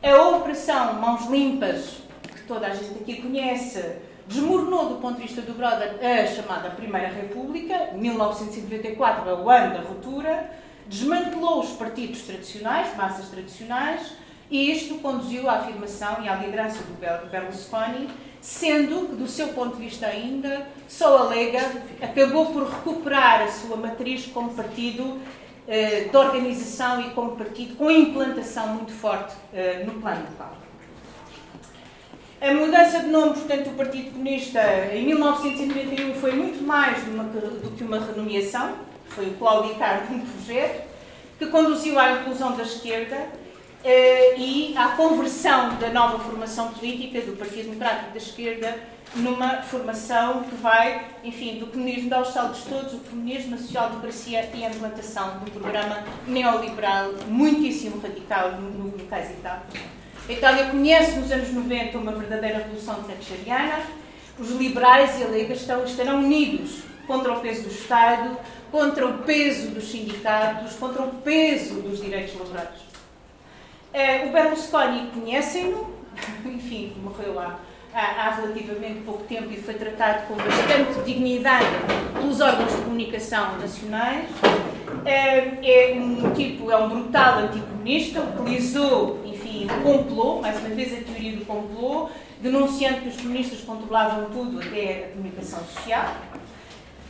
A 0.03 0.29
Operação 0.37 1.01
Mãos 1.01 1.27
Limpas, 1.27 2.03
que 2.23 2.43
toda 2.47 2.67
a 2.67 2.75
gente 2.75 3.01
aqui 3.01 3.23
conhece, 3.23 3.97
desmoronou 4.27 4.91
do 4.91 4.95
ponto 4.97 5.17
de 5.17 5.23
vista 5.23 5.41
do 5.41 5.55
Brother 5.55 5.97
a 6.01 6.27
chamada 6.27 6.71
Primeira 6.71 7.09
República, 7.09 7.93
1994 7.95 9.29
é 9.29 9.35
o 9.35 9.51
ano 9.51 9.75
da 9.75 9.81
ruptura, 9.81 10.51
desmantelou 10.87 11.61
os 11.61 11.71
partidos 11.71 12.23
tradicionais, 12.23 12.95
massas 12.97 13.29
tradicionais, 13.29 14.13
e 14.51 14.71
isto 14.71 14.97
conduziu 14.97 15.49
à 15.49 15.55
afirmação 15.55 16.23
e 16.23 16.29
à 16.29 16.37
liderança 16.37 16.83
do 16.85 17.29
Berlusconi, 17.31 18.09
sendo 18.41 19.09
que, 19.09 19.17
do 19.17 19.27
seu 19.27 19.49
ponto 19.49 19.77
de 19.77 19.85
vista 19.85 20.07
ainda, 20.07 20.69
só 20.87 21.19
a 21.19 21.23
Lega 21.25 21.73
acabou 22.01 22.47
por 22.53 22.69
recuperar 22.69 23.43
a 23.43 23.49
sua 23.49 23.77
matriz 23.77 24.27
como 24.27 24.55
partido 24.55 25.21
eh, 25.69 26.09
de 26.11 26.17
organização 26.17 27.01
e 27.01 27.11
como 27.11 27.37
partido 27.37 27.77
com 27.77 27.91
implantação 27.91 28.69
muito 28.69 28.93
forte 28.93 29.35
eh, 29.53 29.83
no 29.85 30.01
plano 30.01 30.23
local. 30.31 30.57
A 32.41 32.53
mudança 32.53 33.01
de 33.01 33.07
nome, 33.07 33.35
portanto, 33.35 33.71
do 33.71 33.77
Partido 33.77 34.13
Comunista 34.13 34.61
em 34.93 35.07
1991 35.07 36.15
foi 36.15 36.33
muito 36.33 36.63
mais 36.63 37.03
uma, 37.09 37.25
do 37.25 37.77
que 37.77 37.83
uma 37.83 37.99
renomeação, 37.99 38.75
foi 39.09 39.27
o 39.27 39.35
claudicar 39.35 40.07
de 40.07 40.15
um 40.15 40.21
projeto 40.21 40.87
que 41.39 41.47
conduziu 41.47 41.99
à 41.99 42.13
inclusão 42.13 42.57
da 42.57 42.63
esquerda 42.63 43.17
eh, 43.83 44.39
e 44.39 44.75
à 44.77 44.89
conversão 44.91 45.77
da 45.79 45.89
nova 45.91 46.19
formação 46.19 46.69
política 46.73 47.21
do 47.23 47.37
Partido 47.37 47.71
Democrático 47.71 48.13
da 48.13 48.19
Esquerda 48.19 48.96
numa 49.17 49.63
formação 49.63 50.43
que 50.45 50.55
vai, 50.57 51.07
enfim, 51.25 51.59
do 51.59 51.67
comunismo 51.67 52.11
dar 52.11 52.23
os 52.23 52.29
saltos 52.29 52.63
todos, 52.65 52.95
o 52.95 52.99
comunismo, 52.99 53.55
a 53.55 53.59
social-democracia 53.59 54.51
e 54.55 54.65
a 54.65 54.71
implantação 54.71 55.39
de 55.39 55.51
um 55.51 55.61
programa 55.61 56.05
neoliberal 56.27 57.13
muitíssimo 57.29 58.01
radical 58.01 58.53
no, 58.53 58.71
no 58.71 59.07
caso 59.07 59.31
Itália. 59.33 59.63
A 60.29 60.33
Itália 60.33 60.67
conhece 60.67 61.19
nos 61.19 61.31
anos 61.31 61.53
90 61.53 61.99
uma 61.99 62.13
verdadeira 62.13 62.59
revolução 62.59 63.03
thatcheriana. 63.05 63.81
Os 64.39 64.51
liberais 64.51 65.19
e 65.19 65.25
a 65.25 65.29
Lega 65.29 65.55
estão, 65.55 65.85
estarão 65.85 66.19
unidos 66.19 66.83
contra 67.07 67.33
o 67.33 67.41
peso 67.41 67.63
do 67.63 67.71
Estado, 67.71 68.37
contra 68.71 69.07
o 69.07 69.19
peso 69.19 69.71
dos 69.71 69.91
sindicatos, 69.91 70.75
contra 70.75 71.03
o 71.03 71.15
peso 71.23 71.81
dos 71.81 72.03
direitos 72.03 72.39
laborais. 72.39 72.81
Eh, 73.95 74.27
o 74.27 74.33
Berlusconi 74.33 75.11
conhecem-no, 75.15 75.95
enfim, 76.45 76.95
morreu 77.03 77.35
lá 77.35 77.61
há, 77.97 78.27
há, 78.27 78.31
relativamente 78.35 79.01
pouco 79.01 79.25
tempo 79.25 79.51
e 79.51 79.57
foi 79.57 79.75
tratado 79.75 80.27
com 80.27 80.35
bastante 80.35 81.03
dignidade 81.05 81.65
pelos 82.13 82.41
órgãos 82.41 82.71
de 82.71 82.83
comunicação 82.83 83.59
nacionais. 83.59 84.29
É, 85.05 85.93
é 85.93 85.95
um 85.95 86.33
tipo, 86.35 86.71
é 86.71 86.77
um 86.77 86.89
brutal 86.89 87.39
anticomunista, 87.39 88.21
utilizou 88.21 89.21
enfim, 89.25 89.67
o 89.67 89.83
complô, 89.83 90.41
mais 90.43 90.59
uma 90.59 90.69
vez 90.71 90.93
a 90.93 91.03
teoria 91.03 91.37
do 91.37 91.45
complô, 91.47 92.11
denunciando 92.41 93.01
que 93.01 93.09
os 93.09 93.17
comunistas 93.17 93.61
controlavam 93.61 94.29
tudo, 94.31 94.61
até 94.61 95.07
a 95.07 95.09
comunicação 95.09 95.61
social. 95.65 96.15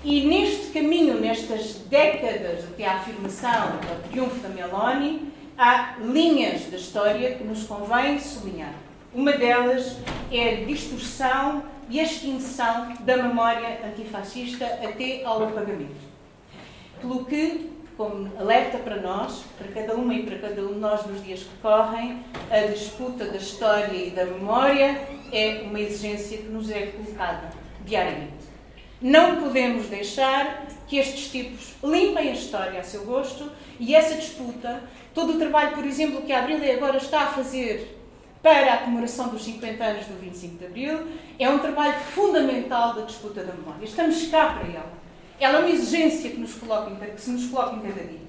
E 0.04 0.24
neste 0.24 0.72
caminho, 0.72 1.18
nestas 1.18 1.80
décadas 1.88 2.64
até 2.64 2.86
à 2.86 2.94
afirmação, 2.94 3.72
ao 3.90 4.08
triunfo 4.08 4.36
da 4.36 4.48
Meloni, 4.50 5.32
há 5.58 5.96
linhas 6.00 6.66
da 6.66 6.76
história 6.76 7.34
que 7.34 7.42
nos 7.42 7.64
convém 7.64 8.20
sublinhar. 8.20 8.85
Uma 9.14 9.32
delas 9.32 9.96
é 10.30 10.50
a 10.50 10.64
distorção 10.64 11.62
e 11.88 12.00
a 12.00 12.02
extinção 12.02 12.94
da 13.00 13.16
memória 13.16 13.80
antifascista 13.84 14.66
até 14.66 15.24
ao 15.24 15.44
apagamento. 15.44 16.16
Pelo 17.00 17.24
que 17.24 17.76
como 17.96 18.30
alerta 18.38 18.76
para 18.78 19.00
nós, 19.00 19.44
para 19.56 19.68
cada 19.68 19.94
uma 19.94 20.12
e 20.12 20.22
para 20.22 20.38
cada 20.38 20.62
um 20.62 20.74
de 20.74 20.78
nós 20.80 21.06
nos 21.06 21.24
dias 21.24 21.40
que 21.40 21.56
correm, 21.62 22.22
a 22.50 22.60
disputa 22.66 23.24
da 23.24 23.38
história 23.38 23.96
e 23.96 24.10
da 24.10 24.26
memória 24.26 25.08
é 25.32 25.62
uma 25.62 25.80
exigência 25.80 26.38
que 26.38 26.48
nos 26.48 26.70
é 26.70 26.88
colocada 26.88 27.50
diariamente. 27.86 28.34
Não 29.00 29.40
podemos 29.40 29.86
deixar 29.86 30.66
que 30.86 30.98
estes 30.98 31.30
tipos 31.30 31.74
limpem 31.82 32.28
a 32.28 32.32
história 32.32 32.80
a 32.80 32.82
seu 32.82 33.04
gosto 33.04 33.50
e 33.80 33.94
essa 33.94 34.14
disputa, 34.14 34.82
todo 35.14 35.34
o 35.34 35.38
trabalho, 35.38 35.74
por 35.74 35.84
exemplo, 35.84 36.22
que 36.22 36.32
a 36.32 36.40
Abril 36.40 36.58
agora 36.72 36.98
está 36.98 37.22
a 37.22 37.26
fazer 37.26 37.95
para 38.46 38.74
a 38.74 38.76
comemoração 38.76 39.30
dos 39.30 39.42
50 39.42 39.82
anos 39.82 40.06
do 40.06 40.20
25 40.20 40.58
de 40.58 40.66
Abril, 40.66 41.08
é 41.36 41.50
um 41.50 41.58
trabalho 41.58 41.94
fundamental 42.14 42.94
da 42.94 43.02
disputa 43.02 43.42
da 43.42 43.52
memória. 43.52 43.84
Estamos 43.84 44.28
cá 44.28 44.50
para 44.50 44.68
ela. 44.68 44.92
Ela 45.40 45.58
é 45.58 45.60
uma 45.62 45.68
exigência 45.68 46.30
que, 46.30 46.36
nos 46.36 46.54
coloca, 46.54 46.94
que 47.06 47.20
se 47.20 47.30
nos 47.30 47.48
coloca 47.48 47.74
em 47.74 47.80
cada 47.80 48.04
dia. 48.04 48.20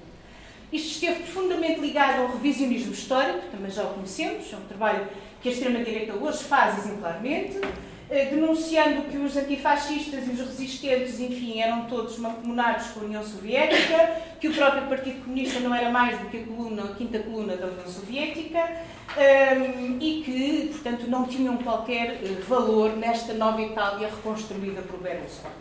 Isto 0.72 0.88
esteve 0.88 1.22
profundamente 1.22 1.78
ligado 1.78 2.22
ao 2.22 2.32
revisionismo 2.32 2.94
histórico, 2.94 3.46
também 3.52 3.70
já 3.70 3.84
o 3.84 3.94
conhecemos, 3.94 4.52
é 4.52 4.56
um 4.56 4.66
trabalho 4.66 5.06
que 5.40 5.50
a 5.50 5.52
extrema-direita 5.52 6.14
hoje 6.14 6.42
faz 6.42 6.78
exemplarmente, 6.78 7.60
denunciando 8.08 9.02
que 9.02 9.18
os 9.18 9.36
antifascistas 9.36 10.26
e 10.26 10.30
os 10.30 10.40
resistentes, 10.40 11.20
enfim, 11.20 11.60
eram 11.60 11.84
todos 11.84 12.18
mancomunados 12.18 12.86
com 12.88 13.00
a 13.00 13.04
União 13.04 13.22
Soviética, 13.22 14.16
que 14.40 14.48
o 14.48 14.54
próprio 14.54 14.86
Partido 14.86 15.22
Comunista 15.24 15.60
não 15.60 15.74
era 15.74 15.90
mais 15.90 16.18
do 16.18 16.26
que 16.26 16.38
a, 16.38 16.44
coluna, 16.44 16.84
a 16.84 16.94
quinta 16.94 17.18
coluna 17.18 17.56
da 17.56 17.66
União 17.66 17.86
Soviética 17.86 18.58
ehm, 19.16 19.98
e 20.00 20.22
que, 20.22 20.68
portanto, 20.72 21.06
não 21.06 21.26
tinham 21.26 21.58
qualquer 21.58 22.20
eh, 22.22 22.40
valor 22.48 22.96
nesta 22.96 23.34
nova 23.34 23.60
Itália 23.60 24.08
reconstruída 24.08 24.80
por 24.82 25.00
Berlusconi. 25.00 25.54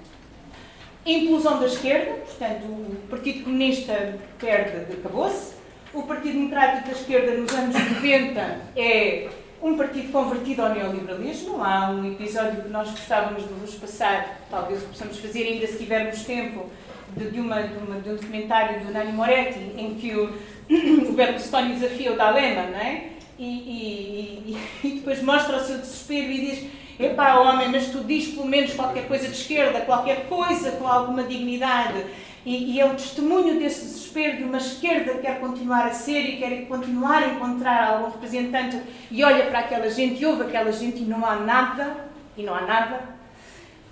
Inclusão 1.06 1.60
da 1.60 1.66
esquerda, 1.66 2.14
portanto, 2.14 2.66
o 2.66 3.08
Partido 3.10 3.44
Comunista 3.44 4.20
perde, 4.40 4.94
acabou-se. 4.94 5.56
O 5.94 6.04
Partido 6.04 6.34
Democrático 6.34 6.88
da 6.88 6.94
Esquerda, 6.94 7.32
nos 7.34 7.54
anos 7.54 7.76
90, 7.76 8.62
é 8.76 9.30
um 9.62 9.78
partido 9.78 10.12
convertido 10.12 10.62
ao 10.62 10.70
neoliberalismo. 10.74 11.64
Há 11.64 11.90
um 11.90 12.12
episódio 12.12 12.64
que 12.64 12.70
nós 12.70 12.90
gostávamos 12.92 13.44
de 13.44 13.54
vos 13.54 13.76
passar, 13.76 14.42
talvez 14.50 14.84
possamos 14.84 15.18
fazer 15.20 15.44
ainda 15.44 15.68
se 15.68 15.78
tivermos 15.78 16.24
tempo, 16.24 16.70
de, 17.16 17.32
de, 17.32 17.40
uma, 17.40 17.64
de, 17.64 17.78
uma, 17.78 18.00
de 18.00 18.10
um 18.10 18.16
documentário 18.16 18.86
do 18.86 18.92
Nani 18.92 19.12
Moretti, 19.14 19.60
em 19.78 19.96
que 19.96 20.14
o, 20.16 20.34
o 21.10 21.14
Berlusconi 21.14 21.74
desafia 21.74 22.14
o 22.14 22.18
D'Alema, 22.18 22.64
não 22.64 22.80
é? 22.80 23.10
E, 23.40 23.46
e, 23.46 24.58
e 24.84 24.92
depois 24.96 25.22
mostra 25.22 25.58
o 25.58 25.60
seu 25.60 25.78
desespero 25.78 26.32
e 26.32 26.40
diz 26.40 26.78
Epá, 27.00 27.36
homem, 27.36 27.70
mas 27.70 27.90
tu 27.90 28.04
diz 28.04 28.30
pelo 28.30 28.48
menos 28.48 28.74
qualquer 28.74 29.08
coisa 29.08 29.28
de 29.28 29.36
esquerda, 29.36 29.82
qualquer 29.82 30.28
coisa 30.28 30.72
com 30.72 30.88
alguma 30.88 31.24
dignidade. 31.24 32.04
E, 32.48 32.76
e, 32.76 32.80
é 32.80 32.86
o 32.86 32.96
testemunho 32.96 33.60
desse 33.60 33.82
desespero 33.82 34.38
de 34.38 34.44
uma 34.46 34.56
esquerda 34.56 35.16
que 35.16 35.20
quer 35.20 35.38
continuar 35.38 35.86
a 35.86 35.92
ser 35.92 36.22
e 36.22 36.38
quer 36.38 36.66
continuar 36.66 37.22
a 37.22 37.28
encontrar 37.28 37.90
algum 37.90 38.10
representante 38.10 38.82
e 39.12 39.22
olha 39.22 39.48
para 39.48 39.60
aquela 39.60 39.90
gente 39.90 40.22
e 40.22 40.26
ouve 40.26 40.44
aquela 40.44 40.72
gente 40.72 41.04
e 41.04 41.06
não 41.06 41.26
há 41.26 41.36
nada, 41.36 42.06
e 42.38 42.44
não 42.44 42.56
há 42.56 42.62
nada. 42.62 43.02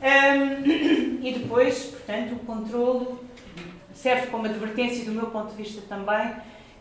Um, 0.02 1.22
e 1.22 1.34
depois, 1.38 1.84
portanto, 1.88 2.36
o 2.36 2.40
controlo 2.46 3.26
serve 3.94 4.28
como 4.28 4.46
advertência 4.46 5.04
do 5.04 5.12
meu 5.12 5.26
ponto 5.26 5.54
de 5.54 5.62
vista 5.62 5.82
também, 5.90 6.32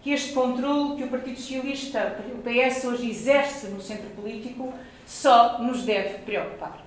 que 0.00 0.12
este 0.12 0.33
controle 0.33 0.97
que 0.97 1.02
o 1.02 1.09
Partido 1.09 1.40
Socialista, 1.40 2.21
o 2.33 2.38
PS 2.40 2.85
hoje 2.85 3.11
exerce 3.11 3.66
no 3.66 3.83
centro 3.83 4.11
político, 4.11 4.73
só 5.04 5.59
nos 5.59 5.83
deve 5.83 6.19
preocupar. 6.19 6.78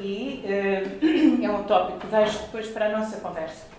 E 0.00 0.42
uh, 0.44 1.44
é 1.44 1.48
um 1.48 1.62
tópico 1.62 2.00
que 2.00 2.06
deixo 2.08 2.40
depois 2.40 2.66
para 2.66 2.86
a 2.86 2.98
nossa 2.98 3.18
conversa. 3.18 3.75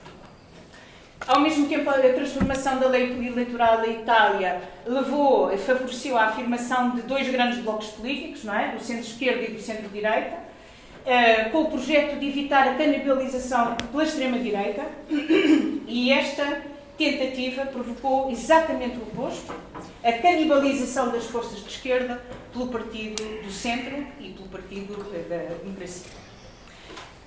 Ao 1.25 1.39
mesmo 1.41 1.67
tempo, 1.67 1.89
a 1.89 1.93
transformação 1.93 2.79
da 2.79 2.87
lei 2.87 3.11
eleitoral 3.27 3.77
da 3.77 3.87
Itália 3.87 4.61
levou, 4.85 5.57
favoreceu 5.57 6.17
a 6.17 6.25
afirmação 6.25 6.91
de 6.91 7.01
dois 7.01 7.27
grandes 7.29 7.59
blocos 7.59 7.87
políticos, 7.87 8.43
não 8.43 8.53
é? 8.53 8.71
do 8.71 8.81
centro-esquerda 8.81 9.43
e 9.43 9.51
do 9.51 9.59
centro-direita, 9.59 10.35
uh, 10.35 11.49
com 11.51 11.63
o 11.63 11.71
projeto 11.71 12.19
de 12.19 12.27
evitar 12.27 12.67
a 12.67 12.75
canibalização 12.75 13.75
pela 13.91 14.03
extrema-direita, 14.03 14.85
e 15.87 16.11
esta 16.11 16.61
tentativa 16.97 17.65
provocou 17.65 18.31
exatamente 18.31 18.97
o 18.97 19.03
oposto, 19.03 19.53
a 20.03 20.11
canibalização 20.13 21.11
das 21.11 21.25
forças 21.25 21.59
de 21.63 21.69
esquerda 21.69 22.21
pelo 22.53 22.67
partido 22.67 23.21
do 23.43 23.51
centro 23.51 24.05
e 24.19 24.29
pelo 24.29 24.47
partido 24.49 24.97
da 25.29 25.37
democracia. 25.63 26.26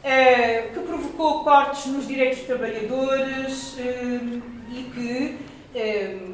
Que 0.02 0.80
provocou 0.80 1.44
cortes 1.44 1.86
nos 1.86 2.06
direitos 2.06 2.38
dos 2.38 2.46
trabalhadores 2.46 3.76
e 3.78 4.82
que 4.94 5.38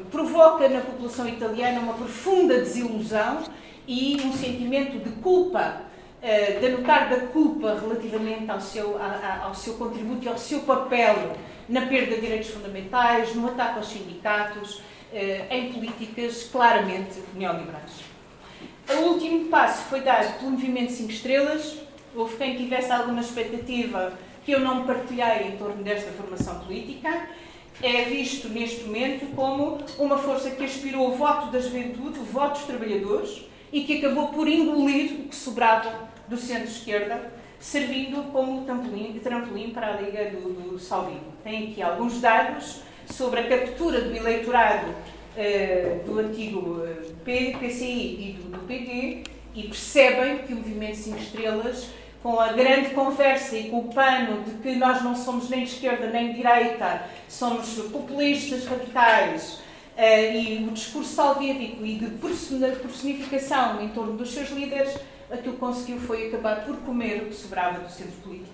provoca 0.09 0.69
na 0.69 0.81
população 0.81 1.27
italiana 1.27 1.79
uma 1.79 1.93
profunda 1.93 2.59
desilusão 2.59 3.43
e 3.85 4.21
um 4.23 4.33
sentimento 4.33 4.97
de 4.99 5.11
culpa, 5.21 5.81
de 6.21 6.65
anotar 6.65 7.09
da 7.09 7.27
culpa 7.27 7.77
relativamente 7.79 8.49
ao 8.49 8.59
seu, 8.61 8.99
ao 9.43 9.53
seu 9.53 9.73
contributo 9.75 10.25
e 10.25 10.29
ao 10.29 10.37
seu 10.37 10.61
papel 10.61 11.33
na 11.69 11.85
perda 11.85 12.15
de 12.15 12.21
direitos 12.21 12.49
fundamentais, 12.49 13.35
no 13.35 13.47
ataque 13.47 13.79
aos 13.79 13.89
sindicatos, 13.89 14.81
em 15.49 15.71
políticas 15.71 16.43
claramente 16.51 17.21
neoliberais. 17.35 17.91
O 18.89 19.13
último 19.13 19.49
passo 19.49 19.83
foi 19.85 20.01
dado 20.01 20.39
pelo 20.39 20.51
Movimento 20.51 20.93
5 20.93 21.11
Estrelas. 21.11 21.86
Houve 22.15 22.37
quem 22.37 22.55
tivesse 22.55 22.91
alguma 22.91 23.21
expectativa 23.21 24.13
que 24.45 24.51
eu 24.51 24.59
não 24.59 24.85
partilhei 24.85 25.49
em 25.49 25.57
torno 25.57 25.83
desta 25.83 26.11
formação 26.11 26.59
política. 26.59 27.27
É 27.81 28.03
visto 28.03 28.49
neste 28.49 28.85
momento 28.85 29.35
como 29.35 29.77
uma 29.99 30.17
força 30.17 30.51
que 30.51 30.63
aspirou 30.63 31.09
o 31.09 31.15
voto 31.15 31.51
da 31.51 31.59
juventude, 31.59 32.19
o 32.19 32.23
voto 32.23 32.53
dos 32.53 32.63
trabalhadores, 32.63 33.45
e 33.71 33.83
que 33.83 33.97
acabou 33.97 34.29
por 34.29 34.47
engolir 34.47 35.11
o 35.19 35.27
que 35.27 35.35
sobrava 35.35 36.09
do 36.27 36.37
centro-esquerda, 36.37 37.31
servindo 37.59 38.31
como 38.31 38.63
trampolim, 38.63 39.19
trampolim 39.19 39.71
para 39.71 39.93
a 39.93 40.01
Liga 40.01 40.31
do, 40.31 40.53
do 40.53 40.79
Salvino. 40.79 41.33
Tem 41.43 41.71
aqui 41.71 41.81
alguns 41.81 42.19
dados 42.19 42.81
sobre 43.05 43.41
a 43.41 43.47
captura 43.47 44.01
do 44.01 44.15
eleitorado 44.15 44.87
eh, 45.35 45.99
do 46.05 46.19
antigo 46.19 46.83
eh, 46.85 47.57
PCI 47.59 48.35
e 48.37 48.37
do, 48.39 48.57
do 48.57 48.59
PT 48.65 49.23
e 49.57 49.63
percebem 49.63 50.37
que 50.45 50.53
o 50.53 50.57
Movimento 50.57 50.97
5 50.97 51.17
Estrelas, 51.17 51.87
com 52.21 52.39
a 52.39 52.53
grande 52.53 52.91
conversa 52.91 53.57
e 53.57 53.69
com 53.69 53.79
o 53.79 53.93
pano 53.93 54.43
de 54.43 54.51
que 54.59 54.75
nós 54.75 55.01
não 55.03 55.15
somos 55.15 55.49
nem 55.49 55.63
de 55.63 55.71
esquerda 55.71 56.11
nem 56.11 56.27
de 56.27 56.35
direita, 56.35 57.07
somos 57.27 57.67
populistas 57.91 58.65
radicais, 58.65 59.65
Uh, 59.97 60.31
e 60.31 60.63
o 60.63 60.73
discurso 60.73 61.11
salvífico 61.11 61.83
e 61.83 61.95
de 61.95 62.05
personificação 62.11 63.81
em 63.81 63.89
torno 63.89 64.13
dos 64.13 64.31
seus 64.31 64.51
líderes, 64.51 64.95
aquilo 65.27 65.55
que 65.55 65.59
conseguiu 65.59 65.99
foi 65.99 66.27
acabar 66.27 66.63
por 66.65 66.77
comer 66.81 67.23
o 67.23 67.25
que 67.25 67.33
sobrava 67.33 67.79
do 67.79 67.91
centro 67.91 68.13
político. 68.21 68.53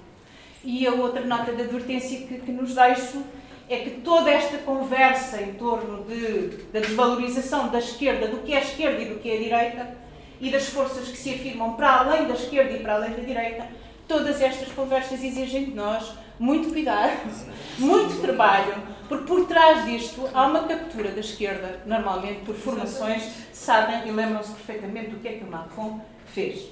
E 0.63 0.87
a 0.87 0.93
outra 0.93 1.25
nota 1.25 1.51
de 1.51 1.63
advertência 1.63 2.25
que, 2.25 2.39
que 2.39 2.49
nos 2.49 2.75
deixo 2.75 3.25
é 3.69 3.79
que 3.79 3.89
toda 3.89 4.31
esta 4.31 4.57
conversa 4.59 5.41
em 5.41 5.55
torno 5.55 6.05
de, 6.05 6.63
da 6.71 6.79
desvalorização 6.79 7.67
da 7.67 7.79
esquerda, 7.79 8.29
do 8.29 8.37
que 8.37 8.53
é 8.53 8.61
esquerda 8.61 9.01
e 9.01 9.09
do 9.09 9.19
que 9.19 9.29
é 9.29 9.35
direita, 9.35 10.02
e 10.39 10.51
das 10.51 10.67
forças 10.67 11.07
que 11.07 11.17
se 11.17 11.33
afirmam 11.33 11.73
para 11.73 11.99
além 11.99 12.27
da 12.27 12.33
esquerda 12.33 12.73
e 12.73 12.79
para 12.79 12.95
além 12.95 13.11
da 13.11 13.23
direita, 13.23 13.67
todas 14.07 14.41
estas 14.41 14.69
conversas 14.73 15.23
exigem 15.23 15.65
de 15.65 15.71
nós 15.71 16.11
muito 16.39 16.69
cuidado, 16.69 17.17
muito 17.77 18.21
trabalho, 18.21 18.75
porque 19.07 19.25
por 19.25 19.45
trás 19.45 19.85
disto 19.85 20.29
há 20.33 20.47
uma 20.47 20.63
captura 20.63 21.11
da 21.11 21.19
esquerda, 21.19 21.81
normalmente 21.85 22.41
por 22.41 22.55
formações, 22.55 23.23
sabem 23.53 24.07
e 24.07 24.11
lembram-se 24.11 24.51
perfeitamente 24.53 25.11
do 25.11 25.19
que 25.19 25.27
é 25.27 25.33
que 25.33 25.43
o 25.43 25.47
Macron 25.47 26.01
fez. 26.27 26.69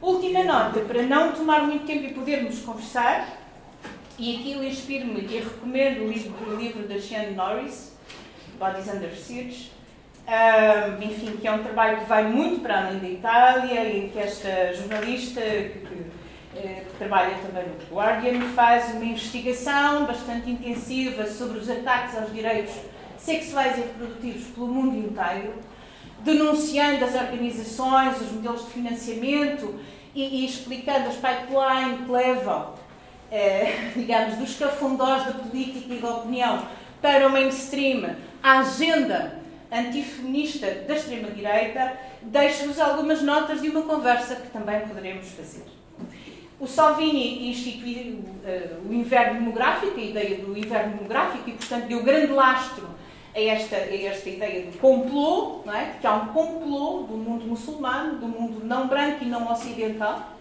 Última 0.00 0.44
nota, 0.44 0.80
para 0.80 1.02
não 1.02 1.32
tomar 1.32 1.62
muito 1.62 1.86
tempo 1.86 2.04
e 2.04 2.14
podermos 2.14 2.60
conversar, 2.60 3.28
e 4.18 4.36
aqui 4.36 4.52
eu 4.52 4.64
inspiro-me 4.64 5.20
e 5.20 5.38
recomendo 5.38 6.04
o 6.04 6.08
livro, 6.08 6.34
o 6.46 6.54
livro 6.54 6.88
da 6.88 6.98
Shane 6.98 7.34
Norris, 7.34 7.96
Bodies 8.58 8.88
Under 8.88 9.14
Siege, 9.14 9.70
um, 10.26 11.02
enfim, 11.02 11.36
que 11.36 11.46
é 11.46 11.52
um 11.52 11.62
trabalho 11.62 11.98
que 12.00 12.06
vai 12.06 12.24
muito 12.24 12.60
para 12.60 12.86
além 12.86 12.98
da 12.98 13.08
Itália 13.08 13.84
e 13.84 14.08
que 14.08 14.18
esta 14.18 14.74
jornalista 14.74 15.40
que, 15.40 15.78
que, 15.78 16.06
eh, 16.56 16.82
que, 16.88 16.96
trabalha 16.98 17.36
também 17.36 17.64
no 17.68 17.96
Guardian 17.96 18.40
faz 18.54 18.92
uma 18.94 19.04
investigação 19.04 20.04
bastante 20.04 20.50
intensiva 20.50 21.26
sobre 21.26 21.58
os 21.58 21.70
ataques 21.70 22.16
aos 22.16 22.32
direitos 22.32 22.74
sexuais 23.16 23.78
e 23.78 23.82
reprodutivos 23.82 24.48
pelo 24.48 24.66
mundo 24.66 24.96
inteiro, 24.96 25.54
denunciando 26.20 27.04
as 27.04 27.14
organizações, 27.14 28.20
os 28.20 28.32
modelos 28.32 28.64
de 28.64 28.72
financiamento 28.72 29.78
e, 30.12 30.42
e 30.42 30.46
explicando 30.46 31.08
as 31.08 31.14
pipelines 31.14 32.04
que 32.04 32.10
levam 32.10 32.74
eh, 33.30 33.90
digamos, 33.94 34.36
dos 34.36 34.56
cafundós 34.56 35.24
da 35.24 35.32
política 35.32 35.94
e 35.94 35.98
da 35.98 36.10
opinião 36.16 36.66
para 37.00 37.26
o 37.28 37.30
mainstream, 37.30 38.16
a 38.42 38.60
agenda 38.60 39.45
antifeminista 39.70 40.66
da 40.86 40.94
extrema-direita, 40.94 41.98
deixo-vos 42.22 42.78
algumas 42.80 43.22
notas 43.22 43.60
de 43.60 43.68
uma 43.68 43.82
conversa 43.82 44.36
que 44.36 44.48
também 44.48 44.80
poderemos 44.80 45.28
fazer. 45.28 45.64
O 46.58 46.66
Salvini 46.66 47.50
instituiu 47.50 48.14
uh, 48.14 48.88
o 48.88 48.92
inverno 48.92 49.40
demográfico, 49.40 49.98
a 50.00 50.02
ideia 50.02 50.38
do 50.38 50.56
inverno 50.56 50.96
demográfico, 50.96 51.50
e, 51.50 51.52
portanto, 51.52 51.86
deu 51.86 52.02
grande 52.02 52.32
lastro 52.32 52.88
a 53.34 53.40
esta, 53.40 53.76
a 53.76 53.94
esta 53.94 54.30
ideia 54.30 54.70
do 54.70 54.78
complô, 54.78 55.60
não 55.66 55.74
é? 55.74 55.96
que 56.00 56.06
há 56.06 56.14
um 56.14 56.28
complô 56.28 57.02
do 57.02 57.16
mundo 57.16 57.44
muçulmano, 57.46 58.18
do 58.18 58.26
mundo 58.26 58.64
não 58.64 58.88
branco 58.88 59.22
e 59.22 59.26
não 59.26 59.52
ocidental, 59.52 60.35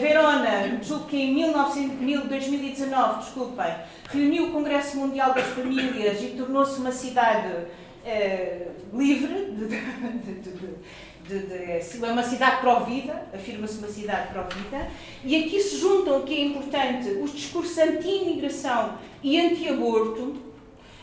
Verona, 0.00 0.80
julgo 0.82 1.06
que 1.06 1.16
em 1.16 1.34
19, 1.34 1.88
2019, 2.28 3.24
desculpem, 3.24 3.74
reuniu 4.08 4.46
o 4.46 4.52
Congresso 4.52 4.96
Mundial 4.96 5.34
das 5.34 5.46
Famílias 5.48 6.22
e 6.22 6.28
tornou-se 6.36 6.78
uma 6.80 6.92
cidade 6.92 7.48
uh, 7.48 8.96
livre, 8.96 9.52
de, 9.52 9.66
de, 9.66 11.40
de, 11.40 12.04
é 12.04 12.12
uma 12.12 12.22
cidade 12.22 12.60
pró-vida, 12.60 13.26
afirma-se 13.34 13.78
uma 13.78 13.88
cidade 13.88 14.28
pró-vida, 14.28 14.88
e 15.24 15.36
aqui 15.36 15.60
se 15.60 15.76
juntam, 15.78 16.22
que 16.22 16.34
é 16.34 16.44
importante, 16.44 17.10
os 17.20 17.32
discursos 17.32 17.76
anti-imigração 17.76 18.96
e 19.22 19.38
anti-aborto, 19.40 20.36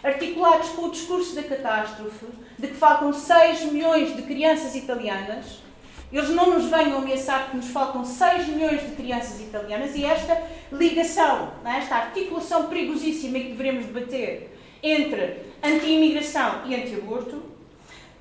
articulados 0.03 0.69
com 0.69 0.83
o 0.83 0.91
discurso 0.91 1.35
da 1.35 1.43
catástrofe, 1.43 2.27
de 2.57 2.67
que 2.67 2.75
faltam 2.75 3.11
6 3.11 3.71
milhões 3.71 4.15
de 4.15 4.21
crianças 4.21 4.75
italianas, 4.75 5.64
eles 6.11 6.29
não 6.29 6.51
nos 6.51 6.69
venham 6.69 6.97
ameaçar 6.97 7.49
que 7.49 7.57
nos 7.57 7.67
faltam 7.67 8.05
6 8.05 8.47
milhões 8.47 8.81
de 8.81 8.95
crianças 8.95 9.41
italianas 9.41 9.95
e 9.95 10.05
esta 10.05 10.41
ligação, 10.71 11.51
é? 11.65 11.77
esta 11.77 11.95
articulação 11.95 12.67
perigosíssima 12.67 13.39
que 13.39 13.53
devemos 13.53 13.85
debater 13.85 14.55
entre 14.81 15.41
anti-imigração 15.63 16.61
e 16.65 16.75
anti-aborto. 16.75 17.43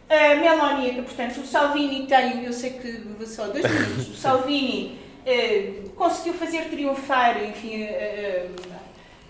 A 0.09 0.35
Meloni, 0.35 1.03
portanto, 1.03 1.41
o 1.41 1.47
Salvini 1.47 2.07
tem, 2.07 2.45
eu 2.45 2.53
sei 2.53 2.71
que 2.71 3.27
só 3.27 3.49
dois 3.49 3.65
minutos, 3.65 4.09
o 4.11 4.15
Salvini 4.15 4.99
eh, 5.25 5.83
conseguiu 5.97 6.35
fazer 6.35 6.69
triunfar, 6.69 7.43
enfim, 7.43 7.83
eh, 7.83 8.49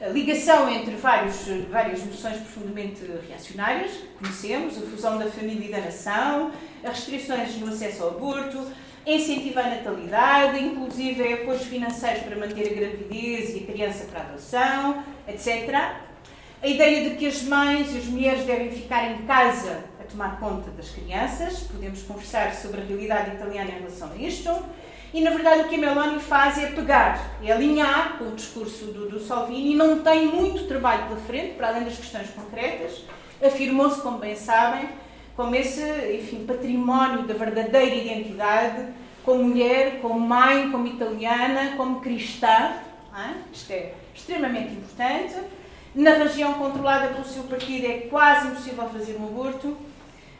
a 0.05 0.09
ligação 0.11 0.71
entre 0.71 0.95
vários, 0.97 1.47
várias 1.71 2.05
noções 2.05 2.37
profundamente 2.37 3.01
reacionárias, 3.27 3.93
conhecemos, 4.19 4.77
a 4.77 4.83
fusão 4.83 5.19
da 5.19 5.31
família 5.31 5.67
e 5.67 5.71
da 5.71 5.79
nação, 5.79 6.53
as 6.83 6.99
restrições 6.99 7.57
no 7.57 7.69
acesso 7.69 8.03
ao 8.03 8.11
aborto, 8.11 8.71
incentivar 9.07 9.65
a 9.65 9.77
natalidade, 9.77 10.63
inclusive 10.63 11.33
apoios 11.33 11.63
financeiros 11.63 12.23
para 12.23 12.37
manter 12.37 12.73
a 12.73 12.75
gravidez 12.75 13.55
e 13.55 13.61
a 13.61 13.73
criança 13.73 14.05
para 14.05 14.21
a 14.21 14.23
adoção, 14.25 15.03
etc. 15.27 15.75
A 16.63 16.69
ideia 16.69 17.09
de 17.09 17.17
que 17.17 17.27
as 17.27 17.43
mães 17.43 17.95
e 17.95 17.99
as 17.99 18.05
mulheres 18.05 18.45
devem 18.45 18.71
ficar 18.71 19.11
em 19.11 19.23
casa 19.27 19.85
a 20.01 20.05
tomar 20.05 20.39
conta 20.39 20.71
das 20.71 20.91
crianças, 20.91 21.61
podemos 21.61 22.03
conversar 22.03 22.55
sobre 22.55 22.83
a 22.83 22.85
realidade 22.85 23.37
italiana 23.37 23.71
em 23.71 23.79
relação 23.79 24.13
a 24.13 24.17
isto 24.17 24.51
e, 25.15 25.21
na 25.21 25.31
verdade, 25.31 25.61
o 25.61 25.69
que 25.69 25.77
a 25.77 25.79
Meloni 25.79 26.19
faz 26.19 26.59
é 26.59 26.67
pegar, 26.73 27.37
é 27.41 27.53
alinhar 27.53 28.19
com 28.19 28.25
o 28.25 28.33
discurso 28.33 28.87
do, 28.87 29.09
do 29.09 29.21
Salvini 29.21 29.71
e 29.71 29.77
não 29.77 30.01
tem 30.01 30.27
muito 30.27 30.67
trabalho 30.67 31.07
pela 31.07 31.21
frente, 31.21 31.55
para 31.55 31.69
além 31.69 31.85
das 31.85 31.97
questões 31.97 32.31
concretas. 32.31 33.05
Afirmou-se, 33.41 34.01
como 34.01 34.19
bem 34.19 34.35
sabem, 34.35 34.89
como 35.37 35.55
esse 35.55 35.83
enfim, 36.17 36.45
património 36.45 37.23
da 37.29 37.35
verdadeira 37.35 37.95
identidade, 37.95 38.89
como 39.25 39.45
mulher, 39.45 40.01
como 40.03 40.19
mãe, 40.19 40.73
como 40.73 40.85
italiana, 40.89 41.77
como 41.77 42.01
cristã. 42.01 42.73
É? 43.17 43.35
Isto 43.53 43.73
é 43.73 43.95
extremamente 44.13 44.73
importante. 44.73 45.37
Na 45.95 46.11
região 46.15 46.55
controlada 46.55 47.15
pelo 47.15 47.25
seu 47.25 47.45
partido 47.45 47.87
é 47.87 47.99
quase 48.11 48.49
impossível 48.49 48.89
fazer 48.89 49.17
um 49.21 49.29
aborto. 49.29 49.77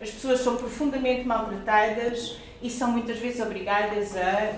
As 0.05 0.11
pessoas 0.11 0.41
são 0.41 0.57
profundamente 0.57 1.27
maltratadas 1.27 2.37
e 2.61 2.69
são 2.69 2.93
muitas 2.93 3.19
vezes 3.19 3.41
obrigadas 3.41 4.15
a, 4.15 4.53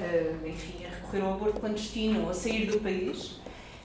enfim, 0.45 0.85
a 0.85 0.89
recorrer 0.89 1.23
ao 1.23 1.35
aborto 1.35 1.61
clandestino 1.61 2.25
ou 2.25 2.31
a 2.31 2.35
sair 2.35 2.67
do 2.67 2.81
país. 2.81 3.37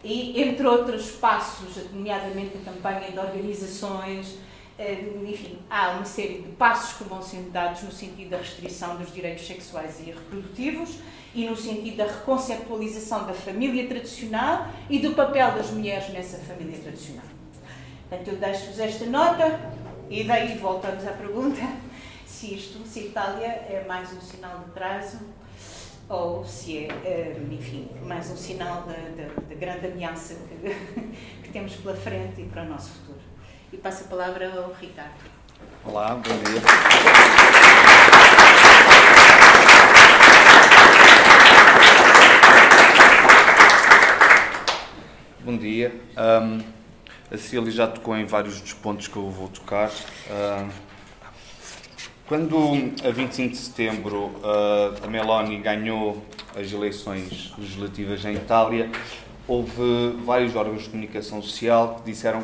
E, 0.04 0.42
entre 0.42 0.66
outros 0.66 1.12
passos, 1.12 1.78
nomeadamente 1.94 2.58
a 2.58 2.72
campanha 2.72 3.12
de 3.12 3.20
organizações, 3.20 4.40
eh, 4.80 5.04
enfim, 5.24 5.60
há 5.70 5.92
uma 5.92 6.06
série 6.06 6.42
de 6.42 6.50
passos 6.54 6.98
que 6.98 7.04
vão 7.04 7.22
sendo 7.22 7.52
dados 7.52 7.84
no 7.84 7.92
sentido 7.92 8.32
da 8.32 8.38
restrição 8.38 8.98
dos 8.98 9.14
direitos 9.14 9.46
sexuais 9.46 10.00
e 10.00 10.06
reprodutivos 10.06 10.96
e 11.36 11.46
no 11.46 11.56
sentido 11.56 11.98
da 11.98 12.06
reconceptualização 12.06 13.28
da 13.28 13.34
família 13.36 13.86
tradicional 13.86 14.66
e 14.90 14.98
do 14.98 15.12
papel 15.12 15.52
das 15.52 15.70
mulheres 15.70 16.10
nessa 16.10 16.40
família 16.40 16.80
tradicional. 16.80 17.26
Portanto, 18.10 18.28
eu 18.30 18.38
deixo-vos 18.38 18.80
esta 18.80 19.06
nota 19.06 19.60
e 20.12 20.26
daí 20.26 20.58
voltamos 20.58 21.08
à 21.08 21.12
pergunta 21.14 21.62
se 22.28 22.54
isto, 22.54 22.86
se 22.86 23.06
Itália 23.06 23.48
é 23.48 23.86
mais 23.88 24.12
um 24.12 24.20
sinal 24.20 24.60
de 24.60 24.66
atraso 24.66 25.20
ou 26.10 26.44
se 26.44 26.88
é, 27.06 27.38
enfim, 27.50 27.90
mais 28.06 28.30
um 28.30 28.36
sinal 28.36 28.86
da 28.86 29.56
grande 29.56 29.88
ameaça 29.88 30.36
que, 30.36 30.76
que 31.42 31.50
temos 31.54 31.74
pela 31.78 31.96
frente 31.96 32.42
e 32.42 32.46
para 32.46 32.64
o 32.64 32.66
nosso 32.66 32.90
futuro. 32.92 33.22
E 33.72 33.78
passo 33.78 34.04
a 34.04 34.08
palavra 34.08 34.52
ao 34.54 34.74
Ricardo. 34.74 35.14
Olá, 35.86 36.16
bom 36.16 36.22
dia. 36.22 36.62
Bom 45.46 45.58
dia. 45.58 46.02
Um, 46.18 46.81
a 47.32 47.38
Cília 47.38 47.72
já 47.72 47.88
tocou 47.88 48.16
em 48.18 48.26
vários 48.26 48.60
dos 48.60 48.74
pontos 48.74 49.08
que 49.08 49.16
eu 49.16 49.30
vou 49.30 49.48
tocar. 49.48 49.90
Uh, 49.90 50.70
quando, 52.28 52.58
a 53.06 53.10
25 53.10 53.50
de 53.50 53.58
setembro, 53.58 54.26
uh, 54.26 55.04
a 55.04 55.08
Meloni 55.08 55.58
ganhou 55.58 56.22
as 56.56 56.72
eleições 56.72 57.54
legislativas 57.58 58.26
em 58.26 58.34
Itália, 58.34 58.90
houve 59.48 60.16
vários 60.26 60.56
órgãos 60.56 60.84
de 60.84 60.90
comunicação 60.90 61.42
social 61.42 61.96
que 61.96 62.12
disseram, 62.12 62.44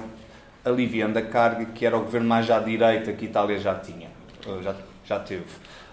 aliviando 0.63 1.19
a 1.19 1.21
carga, 1.21 1.65
que 1.65 1.85
era 1.85 1.97
o 1.97 2.01
governo 2.01 2.27
mais 2.27 2.49
à 2.49 2.59
direita 2.59 3.11
que 3.11 3.25
a 3.25 3.29
Itália 3.29 3.59
já 3.59 3.75
tinha, 3.75 4.09
uh, 4.45 4.63
já, 4.63 4.75
já 5.05 5.19
teve. 5.19 5.43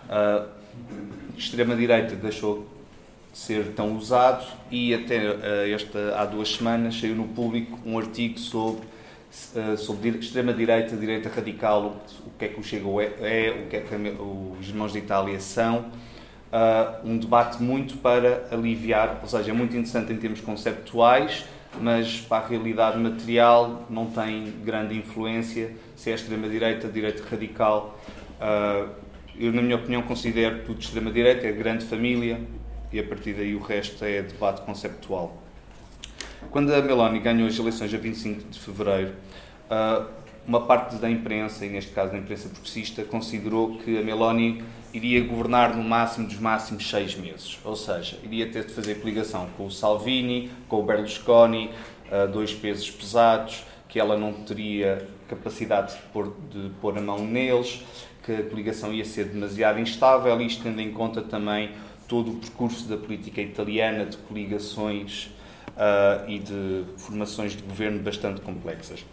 Uh, 0.08 0.48
extrema-direita 1.36 2.14
deixou 2.14 2.60
de 2.60 2.73
ser 3.34 3.72
tão 3.72 3.96
usado 3.96 4.46
e 4.70 4.94
até 4.94 5.18
uh, 5.18 5.74
esta, 5.74 6.16
há 6.16 6.24
duas 6.24 6.54
semanas 6.54 6.98
saiu 6.98 7.14
no 7.14 7.28
público 7.28 7.78
um 7.84 7.98
artigo 7.98 8.38
sobre 8.38 8.94
eh, 9.56 9.76
sobre 9.76 10.10
extrema-direita, 10.10 10.96
direita 10.96 11.28
radical, 11.28 11.96
o 12.24 12.30
que 12.38 12.44
é 12.44 12.48
que 12.48 12.60
o 12.60 12.62
Chega 12.62 12.86
é, 13.20 13.48
é 13.48 13.50
o 13.50 13.68
que 13.68 13.76
é 13.76 13.80
que 13.80 13.94
os 13.94 14.68
irmãos 14.68 14.92
de 14.92 14.98
Itália 14.98 15.40
são. 15.40 15.90
Uh, 16.52 17.08
um 17.08 17.18
debate 17.18 17.60
muito 17.60 17.96
para 17.96 18.46
aliviar, 18.52 19.18
ou 19.20 19.28
seja, 19.28 19.50
é 19.50 19.52
muito 19.52 19.72
interessante 19.72 20.12
em 20.12 20.16
termos 20.16 20.40
conceptuais, 20.40 21.44
mas 21.80 22.20
para 22.20 22.44
a 22.44 22.48
realidade 22.48 22.96
material 22.96 23.84
não 23.90 24.06
tem 24.06 24.52
grande 24.64 24.96
influência 24.96 25.72
se 25.96 26.12
é 26.12 26.14
extrema-direita, 26.14 26.86
direita 26.86 27.24
radical. 27.28 27.98
Eu, 29.36 29.52
na 29.52 29.60
minha 29.60 29.74
opinião, 29.74 30.02
considero 30.02 30.62
tudo 30.64 30.80
extrema-direita, 30.80 31.44
é 31.44 31.50
grande 31.50 31.84
família, 31.86 32.38
e 32.94 33.00
a 33.00 33.02
partir 33.02 33.32
daí 33.32 33.56
o 33.56 33.60
resto 33.60 34.04
é 34.04 34.22
debate 34.22 34.62
conceptual. 34.62 35.36
Quando 36.52 36.72
a 36.72 36.80
Meloni 36.80 37.18
ganhou 37.18 37.48
as 37.48 37.58
eleições 37.58 37.92
a 37.92 37.98
25 37.98 38.48
de 38.48 38.60
fevereiro, 38.60 39.14
ah, 39.68 40.06
uma 40.46 40.60
parte 40.60 40.94
da 40.96 41.10
imprensa, 41.10 41.66
e 41.66 41.68
neste 41.68 41.90
caso 41.90 42.12
da 42.12 42.18
imprensa 42.18 42.48
progressista, 42.48 43.02
considerou 43.02 43.78
que 43.78 43.98
a 43.98 44.02
Meloni 44.02 44.62
iria 44.92 45.24
governar 45.24 45.74
no 45.74 45.82
máximo 45.82 46.28
dos 46.28 46.38
máximos 46.38 46.88
seis 46.88 47.16
meses. 47.16 47.58
Ou 47.64 47.74
seja, 47.74 48.16
iria 48.22 48.48
ter 48.48 48.64
de 48.64 48.72
fazer 48.72 49.00
coligação 49.00 49.48
com 49.56 49.66
o 49.66 49.70
Salvini, 49.72 50.52
com 50.68 50.78
o 50.78 50.82
Berlusconi, 50.84 51.72
ah, 52.12 52.26
dois 52.26 52.54
pesos 52.54 52.88
pesados, 52.92 53.64
que 53.88 53.98
ela 53.98 54.16
não 54.16 54.32
teria 54.32 55.08
capacidade 55.28 55.96
de 55.96 56.02
pôr, 56.12 56.32
de 56.48 56.70
pôr 56.80 56.96
a 56.96 57.00
mão 57.00 57.26
neles, 57.26 57.82
que 58.22 58.30
a 58.30 58.42
coligação 58.44 58.92
ia 58.92 59.04
ser 59.04 59.24
demasiado 59.24 59.80
instável, 59.80 60.40
isto 60.40 60.62
tendo 60.62 60.80
em 60.80 60.92
conta 60.92 61.20
também 61.20 61.70
todo 62.08 62.32
o 62.32 62.34
percurso 62.34 62.88
da 62.88 62.96
política 62.96 63.40
italiana 63.40 64.06
de 64.06 64.16
coligações 64.16 65.30
uh, 65.70 66.28
e 66.28 66.38
de 66.38 66.84
formações 66.96 67.52
de 67.52 67.62
governo 67.62 68.00
bastante 68.00 68.40
complexas. 68.40 69.04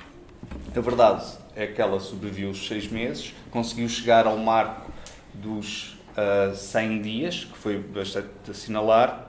A 0.76 0.80
verdade 0.80 1.26
é 1.56 1.68
que 1.68 1.82
ela 1.82 2.00
sobreviveu 2.00 2.50
os 2.50 2.68
seis 2.68 2.88
meses, 2.88 3.34
conseguiu 3.50 3.88
chegar 3.88 4.26
ao 4.26 4.38
marco 4.38 4.92
dos 5.34 5.94
uh, 6.18 6.52
ah, 6.52 6.56
100 6.56 7.02
dias, 7.02 7.46
que 7.46 7.58
foi 7.58 7.78
bastante 7.78 8.30
assinalar. 8.50 9.28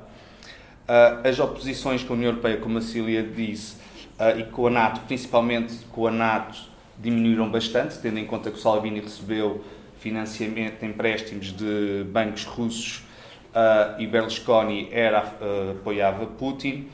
Uh, 0.83 1.29
as 1.29 1.39
oposições 1.39 2.03
com 2.03 2.15
a 2.15 2.17
União 2.17 2.31
Europeia, 2.31 2.57
como 2.57 2.79
a 2.79 2.81
Cília 2.81 3.23
disse, 3.23 3.77
uh, 4.19 4.39
e 4.39 4.45
com 4.45 4.67
a 4.67 4.71
NATO, 4.71 5.01
principalmente 5.03 5.75
com 5.93 6.07
a 6.07 6.11
NATO, 6.11 6.59
diminuíram 6.99 7.51
bastante, 7.51 7.99
tendo 7.99 8.19
em 8.19 8.27
conta 8.27 8.51
que 8.51 8.59
o 8.59 8.61
Salvini 8.61 9.01
recebeu 9.01 9.65
financiamento, 9.99 10.85
empréstimos 10.85 11.53
de 11.53 12.05
bancos 12.09 12.45
russos 12.45 13.05
uh, 13.53 14.01
e 14.01 14.07
Berlusconi 14.07 14.89
era, 14.91 15.25
uh, 15.41 15.71
apoiava 15.73 16.27
Putin. 16.27 16.89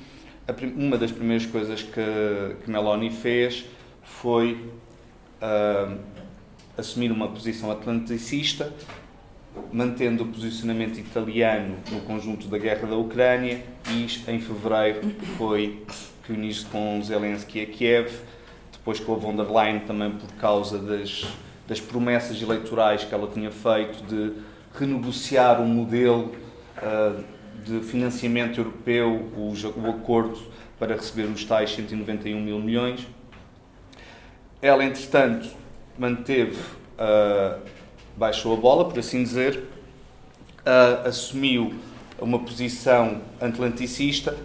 Uma 0.77 0.97
das 0.97 1.13
primeiras 1.13 1.47
coisas 1.47 1.83
que, 1.83 2.57
que 2.65 2.71
Meloni 2.71 3.11
fez 3.11 3.67
foi 4.03 4.71
uh, 5.43 5.99
assumir 6.77 7.13
uma 7.13 7.29
posição 7.29 7.71
atlanticista, 7.71 8.73
mantendo 9.73 10.23
o 10.23 10.27
posicionamento 10.29 10.99
italiano 10.99 11.77
no 11.91 12.01
conjunto 12.01 12.47
da 12.49 12.57
guerra 12.57 12.87
da 12.87 12.97
Ucrânia 12.97 13.63
e 13.91 14.05
em 14.05 14.41
fevereiro 14.41 15.11
foi 15.37 15.85
reunir-se 16.27 16.65
com 16.67 17.03
Zelensky 17.03 17.63
a 17.63 17.67
Kiev, 17.67 18.13
depois 18.73 19.01
com 19.01 19.15
a 19.15 19.17
von 19.17 19.35
der 19.35 19.51
Leyen 19.51 19.81
também 19.81 20.13
por 20.13 20.33
causa 20.35 20.79
das, 20.79 21.27
das 21.67 21.81
promessas 21.81 22.41
eleitorais 22.41 23.05
que 23.05 23.13
ela 23.13 23.27
tinha 23.27 23.51
feito 23.51 24.05
de 24.05 24.35
renegociar 24.79 25.61
o 25.61 25.65
um 25.65 25.69
modelo 25.69 26.33
de 27.65 27.81
financiamento 27.81 28.59
europeu, 28.59 29.31
o, 29.37 29.91
acordo 29.91 30.41
para 30.79 30.95
receber 30.95 31.25
os 31.25 31.45
tais 31.45 31.71
191 31.73 32.41
mil 32.41 32.61
milhões. 32.61 33.07
Ela, 34.63 34.85
entretanto, 34.85 35.49
manteve, 35.99 36.57
uh, 36.57 37.61
baixou 38.17 38.55
a 38.55 38.57
bola, 38.57 38.89
por 38.89 38.99
assim 38.99 39.23
dizer, 39.23 39.59
uh, 39.59 41.09
assumiu 41.09 41.75
uma 42.21 42.39
posição 42.39 43.21
atlanticista 43.41 44.37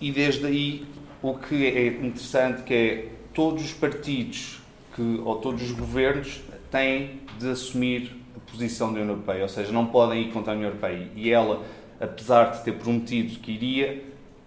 e 0.00 0.10
desde 0.10 0.46
aí 0.46 0.86
o 1.22 1.34
que 1.34 1.66
é 1.66 1.86
interessante 1.86 2.62
que 2.62 2.74
é 2.74 3.08
todos 3.32 3.64
os 3.64 3.72
partidos 3.72 4.60
que, 4.94 5.20
ou 5.24 5.36
todos 5.36 5.62
os 5.62 5.72
governos 5.72 6.40
têm 6.70 7.20
de 7.38 7.50
assumir 7.50 8.12
posição 8.56 8.88
da 8.88 9.00
União 9.00 9.14
Europeia, 9.14 9.42
ou 9.42 9.48
seja, 9.48 9.70
não 9.70 9.86
podem 9.86 10.22
ir 10.22 10.32
contra 10.32 10.52
a 10.52 10.56
União 10.56 10.70
Europeia. 10.70 11.08
E 11.14 11.30
ela, 11.30 11.62
apesar 12.00 12.50
de 12.52 12.64
ter 12.64 12.72
prometido 12.72 13.38
que 13.38 13.52
iria, 13.52 14.02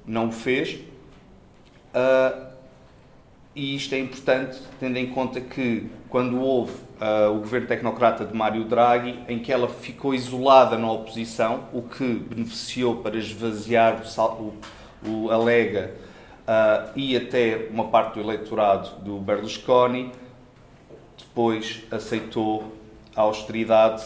não 0.05 0.29
o 0.29 0.31
fez. 0.31 0.79
Uh, 1.93 2.49
e 3.55 3.75
isto 3.75 3.93
é 3.93 3.99
importante, 3.99 4.59
tendo 4.79 4.97
em 4.97 5.07
conta 5.07 5.39
que, 5.39 5.89
quando 6.09 6.39
houve 6.39 6.73
uh, 6.73 7.31
o 7.35 7.39
governo 7.39 7.67
tecnocrata 7.67 8.25
de 8.25 8.35
Mário 8.35 8.63
Draghi, 8.63 9.19
em 9.27 9.39
que 9.39 9.51
ela 9.51 9.67
ficou 9.67 10.13
isolada 10.13 10.77
na 10.77 10.91
oposição, 10.91 11.65
o 11.73 11.81
que 11.81 12.05
beneficiou 12.05 12.97
para 12.97 13.17
esvaziar 13.17 14.01
o, 14.01 14.53
o, 15.05 15.25
o 15.25 15.31
Alega 15.31 15.93
uh, 16.47 16.91
e 16.95 17.15
até 17.15 17.67
uma 17.71 17.85
parte 17.85 18.15
do 18.15 18.21
eleitorado 18.21 19.03
do 19.03 19.17
Berlusconi, 19.19 20.11
depois 21.17 21.83
aceitou 21.91 22.78
a 23.19 23.21
austeridade 23.21 24.01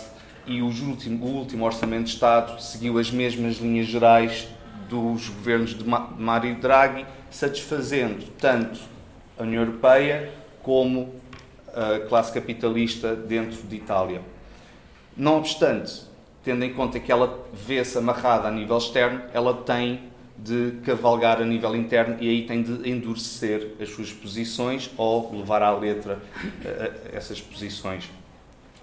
e 0.47 0.59
o 0.63 0.65
último, 0.65 1.23
o 1.23 1.29
último 1.29 1.65
Orçamento 1.65 2.05
de 2.05 2.09
Estado 2.09 2.59
seguiu 2.59 2.97
as 2.97 3.11
mesmas 3.11 3.57
linhas 3.57 3.85
gerais 3.85 4.47
dos 4.89 5.29
governos 5.29 5.77
de 5.77 5.83
Mário 5.85 6.55
Draghi, 6.55 7.05
satisfazendo 7.29 8.25
tanto 8.39 8.79
a 9.37 9.43
União 9.43 9.61
Europeia 9.61 10.33
como 10.63 11.13
a 11.67 11.99
classe 12.07 12.33
capitalista 12.33 13.15
dentro 13.15 13.61
de 13.67 13.75
Itália. 13.75 14.21
Não 15.15 15.37
obstante, 15.37 16.01
tendo 16.43 16.65
em 16.65 16.73
conta 16.73 16.99
que 16.99 17.11
ela 17.11 17.47
vê-se 17.53 17.95
amarrada 17.99 18.47
a 18.47 18.51
nível 18.51 18.79
externo, 18.79 19.21
ela 19.31 19.53
tem 19.53 20.11
de 20.35 20.79
cavalgar 20.83 21.39
a 21.39 21.45
nível 21.45 21.75
interno 21.75 22.17
e 22.19 22.27
aí 22.27 22.47
tem 22.47 22.63
de 22.63 22.89
endurecer 22.89 23.75
as 23.79 23.89
suas 23.89 24.11
posições 24.11 24.89
ou 24.97 25.31
levar 25.37 25.61
à 25.61 25.71
letra 25.71 26.19
eh, 26.65 26.67
eh, 26.67 27.11
essas 27.13 27.39
posições. 27.39 28.09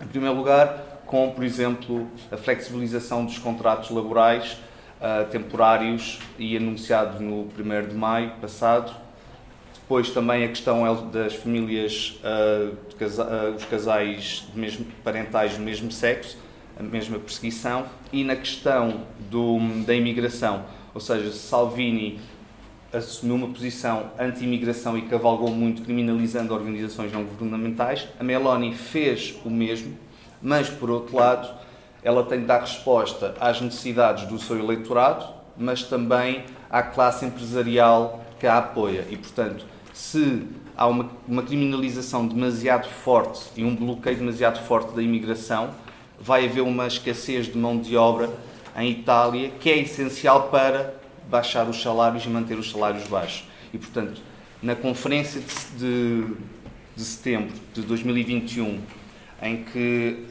Em 0.00 0.06
primeiro 0.06 0.34
lugar, 0.34 1.02
com, 1.04 1.30
por 1.30 1.44
exemplo, 1.44 2.08
a 2.32 2.36
flexibilização 2.36 3.24
dos 3.24 3.38
contratos 3.38 3.90
laborais 3.90 4.56
uh, 5.00 5.28
temporários 5.30 6.20
e 6.38 6.56
anunciado 6.56 7.22
no 7.22 7.42
1 7.42 7.88
de 7.88 7.94
maio 7.94 8.30
passado. 8.40 8.94
Depois 9.74 10.08
também 10.10 10.44
a 10.44 10.48
questão 10.48 11.10
das 11.10 11.34
famílias, 11.34 12.18
uh, 12.24 12.76
casa 12.96 13.24
uh, 13.24 13.54
os 13.54 13.64
casais 13.64 14.46
de 14.52 14.58
mesmo, 14.58 14.86
parentais 15.04 15.56
do 15.58 15.62
mesmo 15.62 15.92
sexo, 15.92 16.38
a 16.78 16.82
mesma 16.82 17.18
perseguição. 17.18 17.84
E 18.10 18.24
na 18.24 18.36
questão 18.36 19.02
do, 19.28 19.58
da 19.84 19.94
imigração, 19.94 20.64
ou 20.94 21.00
seja, 21.00 21.30
Salvini 21.30 22.20
assumiu 22.92 23.37
uma 23.37 23.48
posição 23.48 24.11
anti-imigração 24.18 24.98
e 24.98 25.03
cavalgou 25.03 25.50
muito, 25.50 25.83
criminalizando 25.83 26.53
organizações 26.53 27.12
não 27.12 27.24
governamentais. 27.24 28.09
A 28.18 28.24
Meloni 28.24 28.74
fez 28.74 29.35
o 29.44 29.50
mesmo, 29.50 29.96
mas, 30.42 30.68
por 30.68 30.90
outro 30.90 31.16
lado, 31.16 31.48
ela 32.03 32.24
tem 32.24 32.40
de 32.40 32.46
dar 32.46 32.61
resposta 32.61 33.35
às 33.40 33.61
necessidades 33.61 34.26
do 34.26 34.38
seu 34.38 34.59
eleitorado, 34.59 35.26
mas 35.57 35.85
também 35.85 36.44
à 36.68 36.83
classe 36.83 37.24
empresarial 37.24 38.24
que 38.38 38.46
a 38.46 38.59
apoia. 38.59 39.07
E, 39.11 39.16
portanto, 39.16 39.64
se 39.92 40.46
há 40.76 40.87
uma, 40.87 41.11
uma 41.29 41.42
criminalização 41.42 42.26
demasiado 42.26 42.88
forte 42.88 43.50
e 43.57 43.64
um 43.64 43.76
bloqueio 43.76 44.16
demasiado 44.16 44.64
forte 44.66 44.94
da 44.94 45.03
imigração, 45.03 45.70
vai 46.18 46.46
haver 46.46 46.62
uma 46.62 46.87
escassez 46.87 47.46
de 47.46 47.57
mão 47.57 47.79
de 47.79 47.96
obra 47.96 48.31
em 48.76 48.90
Itália, 48.90 49.50
que 49.61 49.70
é 49.70 49.79
essencial 49.79 50.48
para 50.48 50.99
baixar 51.30 51.68
os 51.68 51.80
salários 51.80 52.24
e 52.24 52.28
manter 52.28 52.58
os 52.58 52.70
salários 52.70 53.06
baixos. 53.06 53.44
E, 53.72 53.78
portanto, 53.78 54.20
na 54.62 54.74
conferência 54.74 55.40
de, 55.40 55.78
de, 55.78 56.34
de 56.96 57.04
setembro 57.04 57.54
de 57.72 57.82
2021, 57.82 58.80
em 59.42 59.64
que 59.64 60.26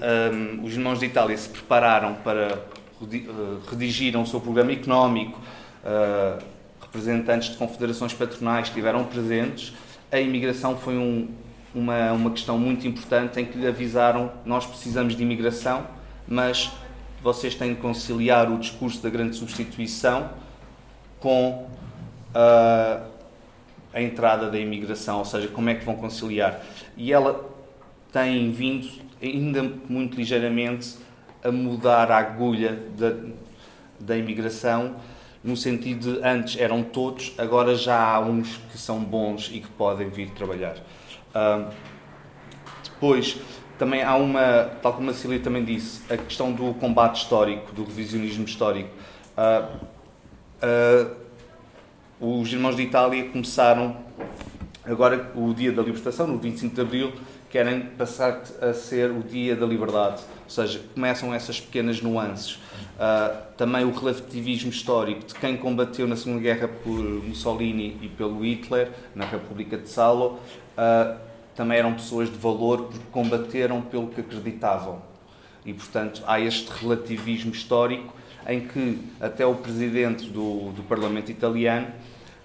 um, 0.62 0.63
os 0.63 0.73
irmãos 0.73 0.99
de 0.99 1.05
Itália 1.05 1.35
se 1.35 1.49
prepararam 1.49 2.15
para 2.15 2.59
uh, 3.01 3.69
redigir 3.69 4.15
o 4.19 4.25
seu 4.25 4.39
programa 4.39 4.71
económico, 4.71 5.39
uh, 5.83 6.43
representantes 6.81 7.49
de 7.49 7.57
confederações 7.57 8.13
patronais 8.13 8.67
estiveram 8.67 9.03
presentes, 9.05 9.73
a 10.12 10.19
imigração 10.19 10.77
foi 10.77 10.97
um, 10.97 11.27
uma, 11.73 12.12
uma 12.12 12.31
questão 12.31 12.57
muito 12.57 12.88
importante 12.88 13.39
em 13.39 13.45
que 13.45 13.57
lhe 13.57 13.67
avisaram 13.67 14.31
nós 14.45 14.65
precisamos 14.65 15.15
de 15.15 15.23
imigração, 15.23 15.85
mas 16.27 16.71
vocês 17.21 17.55
têm 17.55 17.73
de 17.73 17.79
conciliar 17.79 18.51
o 18.51 18.57
discurso 18.57 19.01
da 19.01 19.09
grande 19.09 19.35
substituição 19.35 20.29
com 21.19 21.67
uh, 22.36 23.10
a 23.93 24.01
entrada 24.01 24.49
da 24.49 24.60
imigração, 24.60 25.19
ou 25.19 25.25
seja, 25.25 25.47
como 25.47 25.69
é 25.69 25.75
que 25.75 25.86
vão 25.86 25.95
conciliar. 25.95 26.62
E 26.95 27.12
ela 27.12 27.49
tem 28.12 28.51
vindo, 28.51 28.88
ainda 29.21 29.63
muito 29.88 30.15
ligeiramente, 30.15 30.95
a 31.43 31.51
mudar 31.51 32.12
a 32.12 32.17
agulha 32.17 32.77
da, 32.97 33.13
da 33.99 34.17
imigração, 34.17 34.95
no 35.43 35.55
sentido 35.55 36.15
de 36.15 36.27
antes 36.27 36.60
eram 36.60 36.84
todos, 36.84 37.34
agora 37.38 37.73
já 37.75 37.97
há 37.97 38.19
uns 38.19 38.58
que 38.71 38.77
são 38.77 38.99
bons 38.99 39.49
e 39.53 39.62
que 39.62 39.69
podem 39.69 40.10
vir 40.10 40.32
trabalhar. 40.32 40.75
Uh, 41.29 41.71
depois, 42.84 43.38
também 43.77 44.03
há 44.03 44.15
uma, 44.15 44.69
tal 44.82 44.93
como 44.93 45.10
a 45.10 45.13
Cília 45.13 45.39
também 45.39 45.63
disse, 45.63 46.01
a 46.12 46.17
questão 46.17 46.51
do 46.51 46.73
combate 46.73 47.23
histórico, 47.23 47.71
do 47.71 47.86
revisionismo 47.86 48.43
histórico. 48.43 48.89
Uh, 49.38 49.98
uh, 50.62 51.15
os 52.19 52.52
irmãos 52.52 52.76
de 52.76 52.84
Itália 52.84 53.30
começaram, 53.30 53.98
agora 54.86 55.32
o 55.36 55.54
dia 55.54 55.72
da 55.72 55.82
libertação, 55.82 56.28
no 56.28 56.38
25 56.38 56.76
de 56.76 56.82
Abril, 56.82 57.13
querem 57.50 57.82
passar 57.82 58.41
a 58.62 58.74
ser 58.74 59.10
o 59.10 59.24
dia 59.24 59.56
da 59.56 59.65
liberdade. 59.65 60.22
Ou 60.43 60.50
seja, 60.50 60.82
começam 60.93 61.34
essas 61.34 61.60
pequenas 61.60 62.02
nuances. 62.02 62.56
Uh, 62.56 63.36
também 63.58 63.86
o 63.86 63.91
relativismo 63.91 64.69
histórico 64.69 65.26
de 65.26 65.34
quem 65.36 65.58
combateu 65.58 66.08
na 66.08 66.15
Segunda 66.15 66.41
Guerra 66.41 66.67
por 66.67 67.00
Mussolini 67.00 67.98
e 68.02 68.08
pelo 68.10 68.43
Hitler, 68.43 68.91
na 69.15 69.26
República 69.26 69.78
de 69.78 69.89
Salo, 69.89 70.39
uh, 70.78 71.17
também 71.56 71.78
eram 71.78 71.93
pessoas 71.93 72.30
de 72.30 72.38
valor 72.38 72.84
porque 72.84 73.06
combateram 73.12 73.82
pelo 73.82 74.08
que 74.08 74.22
acreditavam. 74.22 75.02
E, 75.65 75.74
portanto, 75.74 76.24
há 76.26 76.39
este 76.39 76.69
relativismo 76.69 77.52
histórico 77.52 78.13
em 78.47 78.62
que 78.62 78.99
até 79.19 79.45
o 79.45 79.56
presidente 79.56 80.25
do, 80.25 80.71
do 80.71 80.84
Parlamento 80.84 81.32
italiano, 81.32 81.88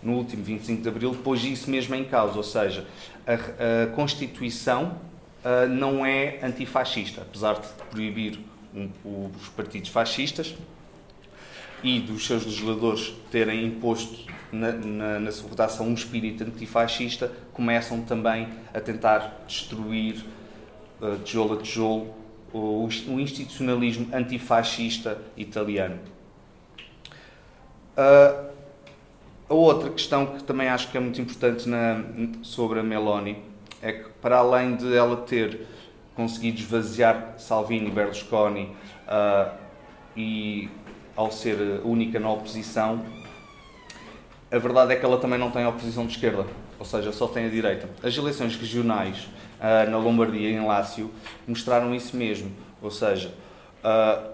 no 0.02 0.14
último 0.14 0.44
25 0.44 0.82
de 0.82 0.88
Abril, 0.88 1.14
pôs 1.14 1.44
isso 1.44 1.70
mesmo 1.70 1.94
em 1.94 2.04
causa, 2.04 2.36
ou 2.36 2.42
seja, 2.42 2.86
a, 3.26 3.84
a 3.84 3.86
Constituição 3.88 4.98
uh, 5.44 5.68
não 5.68 6.04
é 6.04 6.38
antifascista, 6.42 7.22
apesar 7.22 7.54
de 7.54 7.68
proibir 7.90 8.38
um, 8.74 8.90
os 9.40 9.48
partidos 9.48 9.88
fascistas 9.88 10.54
e 11.82 12.00
dos 12.00 12.26
seus 12.26 12.44
legisladores 12.44 13.14
terem 13.30 13.66
imposto 13.66 14.32
na, 14.50 14.72
na, 14.72 15.20
na 15.20 15.32
sua 15.32 15.50
redação 15.50 15.86
um 15.86 15.94
espírito 15.94 16.42
antifascista, 16.44 17.30
começam 17.52 18.02
também 18.02 18.48
a 18.72 18.80
tentar 18.80 19.44
destruir, 19.46 20.24
uh, 21.00 21.18
tijolo 21.24 21.58
a 21.58 21.62
tijolo, 21.62 22.23
o, 22.54 22.86
o 23.08 23.20
institucionalismo 23.20 24.14
antifascista 24.14 25.18
italiano. 25.36 25.98
Uh, 27.98 28.54
a 29.48 29.54
outra 29.54 29.90
questão 29.90 30.26
que 30.26 30.44
também 30.44 30.68
acho 30.68 30.90
que 30.90 30.96
é 30.96 31.00
muito 31.00 31.20
importante 31.20 31.68
na, 31.68 32.02
sobre 32.42 32.78
a 32.78 32.82
Meloni 32.82 33.42
é 33.82 33.92
que, 33.92 34.08
para 34.22 34.38
além 34.38 34.76
de 34.76 34.96
ela 34.96 35.16
ter 35.16 35.66
conseguido 36.14 36.60
esvaziar 36.60 37.34
Salvini 37.38 37.88
e 37.88 37.90
Berlusconi 37.90 38.74
uh, 39.08 39.52
e 40.16 40.70
ao 41.16 41.32
ser 41.32 41.58
única 41.84 42.20
na 42.20 42.30
oposição, 42.30 43.04
a 44.50 44.58
verdade 44.58 44.92
é 44.92 44.96
que 44.96 45.04
ela 45.04 45.18
também 45.18 45.38
não 45.38 45.50
tem 45.50 45.66
oposição 45.66 46.06
de 46.06 46.12
esquerda, 46.12 46.46
ou 46.78 46.84
seja, 46.84 47.12
só 47.12 47.26
tem 47.26 47.46
a 47.46 47.48
direita. 47.48 47.88
As 48.02 48.16
eleições 48.16 48.56
regionais 48.56 49.28
uh, 49.60 49.90
na 49.90 49.98
Lombardia 49.98 50.50
em 50.50 50.64
Lácio 50.64 51.10
mostraram 51.46 51.94
isso 51.94 52.16
mesmo, 52.16 52.50
ou 52.80 52.90
seja, 52.90 53.32
uh, 53.84 54.32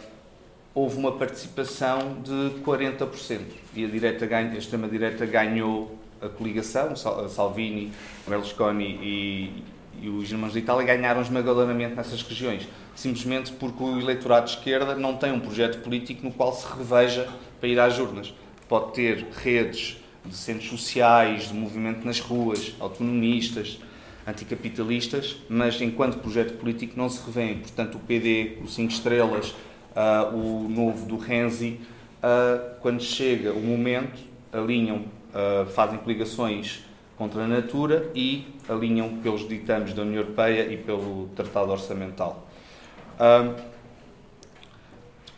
houve 0.74 0.96
uma 0.96 1.12
participação 1.12 2.16
de 2.22 2.60
40% 2.62 3.40
e 3.74 3.84
a, 3.84 3.88
direita 3.88 4.26
ganha, 4.26 4.50
a 4.52 4.56
extrema-direita 4.56 5.26
ganhou 5.26 5.98
a 6.20 6.28
coligação, 6.28 6.94
Salvini, 6.94 7.92
Berlusconi 8.28 8.98
e, 9.02 9.64
e 10.02 10.08
os 10.08 10.30
irmãos 10.30 10.52
de 10.52 10.58
Itália 10.58 10.84
ganharam 10.84 11.22
esmagadoramente 11.22 11.94
nessas 11.94 12.22
regiões, 12.22 12.68
simplesmente 12.94 13.52
porque 13.52 13.82
o 13.82 13.98
eleitorado 13.98 14.46
de 14.46 14.52
esquerda 14.52 14.94
não 14.94 15.16
tem 15.16 15.32
um 15.32 15.40
projeto 15.40 15.82
político 15.82 16.24
no 16.24 16.32
qual 16.32 16.52
se 16.52 16.66
reveja 16.76 17.28
para 17.58 17.68
ir 17.68 17.80
às 17.80 17.98
urnas. 17.98 18.34
Pode 18.68 18.92
ter 18.92 19.26
redes 19.42 19.96
de 20.24 20.36
centros 20.36 20.68
sociais, 20.68 21.48
de 21.48 21.54
movimento 21.54 22.04
nas 22.04 22.20
ruas, 22.20 22.74
autonomistas, 22.78 23.80
anticapitalistas, 24.26 25.36
mas 25.48 25.80
enquanto 25.80 26.18
projeto 26.18 26.58
político 26.58 26.94
não 26.96 27.08
se 27.08 27.24
revêem. 27.24 27.58
Portanto, 27.58 27.96
o 27.96 27.98
PD, 28.00 28.58
o 28.62 28.68
Cinco 28.68 28.92
Estrelas, 28.92 29.54
uh, 29.94 30.34
o 30.34 30.68
novo 30.68 31.06
do 31.06 31.16
Renzi, 31.16 31.80
uh, 32.22 32.76
quando 32.80 33.02
chega 33.02 33.52
o 33.52 33.60
momento, 33.60 34.20
alinham, 34.52 35.04
uh, 35.34 35.66
fazem 35.70 35.98
coligações 35.98 36.84
contra 37.16 37.44
a 37.44 37.46
Natura 37.46 38.10
e 38.14 38.46
alinham 38.68 39.18
pelos 39.18 39.46
ditames 39.46 39.92
da 39.92 40.02
União 40.02 40.22
Europeia 40.22 40.72
e 40.72 40.76
pelo 40.76 41.28
Tratado 41.36 41.70
Orçamental. 41.70 42.46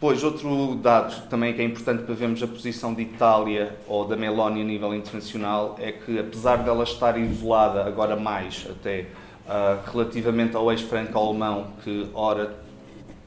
Depois, 0.03 0.25
outro 0.25 0.75
dado 0.75 1.29
também 1.29 1.55
que 1.55 1.63
é 1.63 1.65
importante 1.65 2.03
para 2.03 2.13
vermos 2.13 2.43
a 2.43 2.47
posição 2.49 2.93
de 2.93 3.03
Itália 3.03 3.79
ou 3.87 4.05
da 4.05 4.17
Meloni 4.17 4.61
a 4.61 4.65
nível 4.65 4.93
internacional 4.93 5.77
é 5.79 5.93
que, 5.93 6.19
apesar 6.19 6.57
dela 6.57 6.83
estar 6.83 7.17
isolada, 7.17 7.85
agora 7.85 8.17
mais 8.17 8.67
até, 8.69 9.03
uh, 9.47 9.93
relativamente 9.93 10.57
ao 10.57 10.73
ex-franco-alemão, 10.73 11.75
que 11.85 12.09
ora 12.15 12.53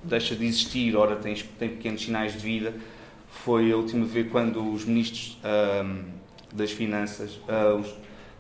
deixa 0.04 0.36
de 0.36 0.46
existir, 0.46 0.98
ora 0.98 1.16
tem, 1.16 1.34
tem 1.58 1.70
pequenos 1.70 2.04
sinais 2.04 2.34
de 2.34 2.40
vida, 2.40 2.74
foi 3.30 3.72
a 3.72 3.78
última 3.78 4.06
vez 4.06 4.30
quando 4.30 4.74
os 4.74 4.84
ministros 4.84 5.38
uh, 5.46 6.04
das 6.54 6.72
Finanças 6.72 7.40
uh, 7.48 7.86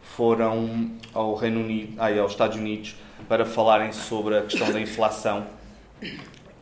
foram 0.01 0.91
ao 1.13 1.35
Reino 1.35 1.61
Unido, 1.61 1.93
ai, 1.97 2.19
aos 2.19 2.33
Estados 2.33 2.57
Unidos 2.57 2.97
para 3.29 3.45
falarem 3.45 3.93
sobre 3.93 4.37
a 4.37 4.41
questão 4.41 4.73
da 4.73 4.81
inflação 4.81 5.47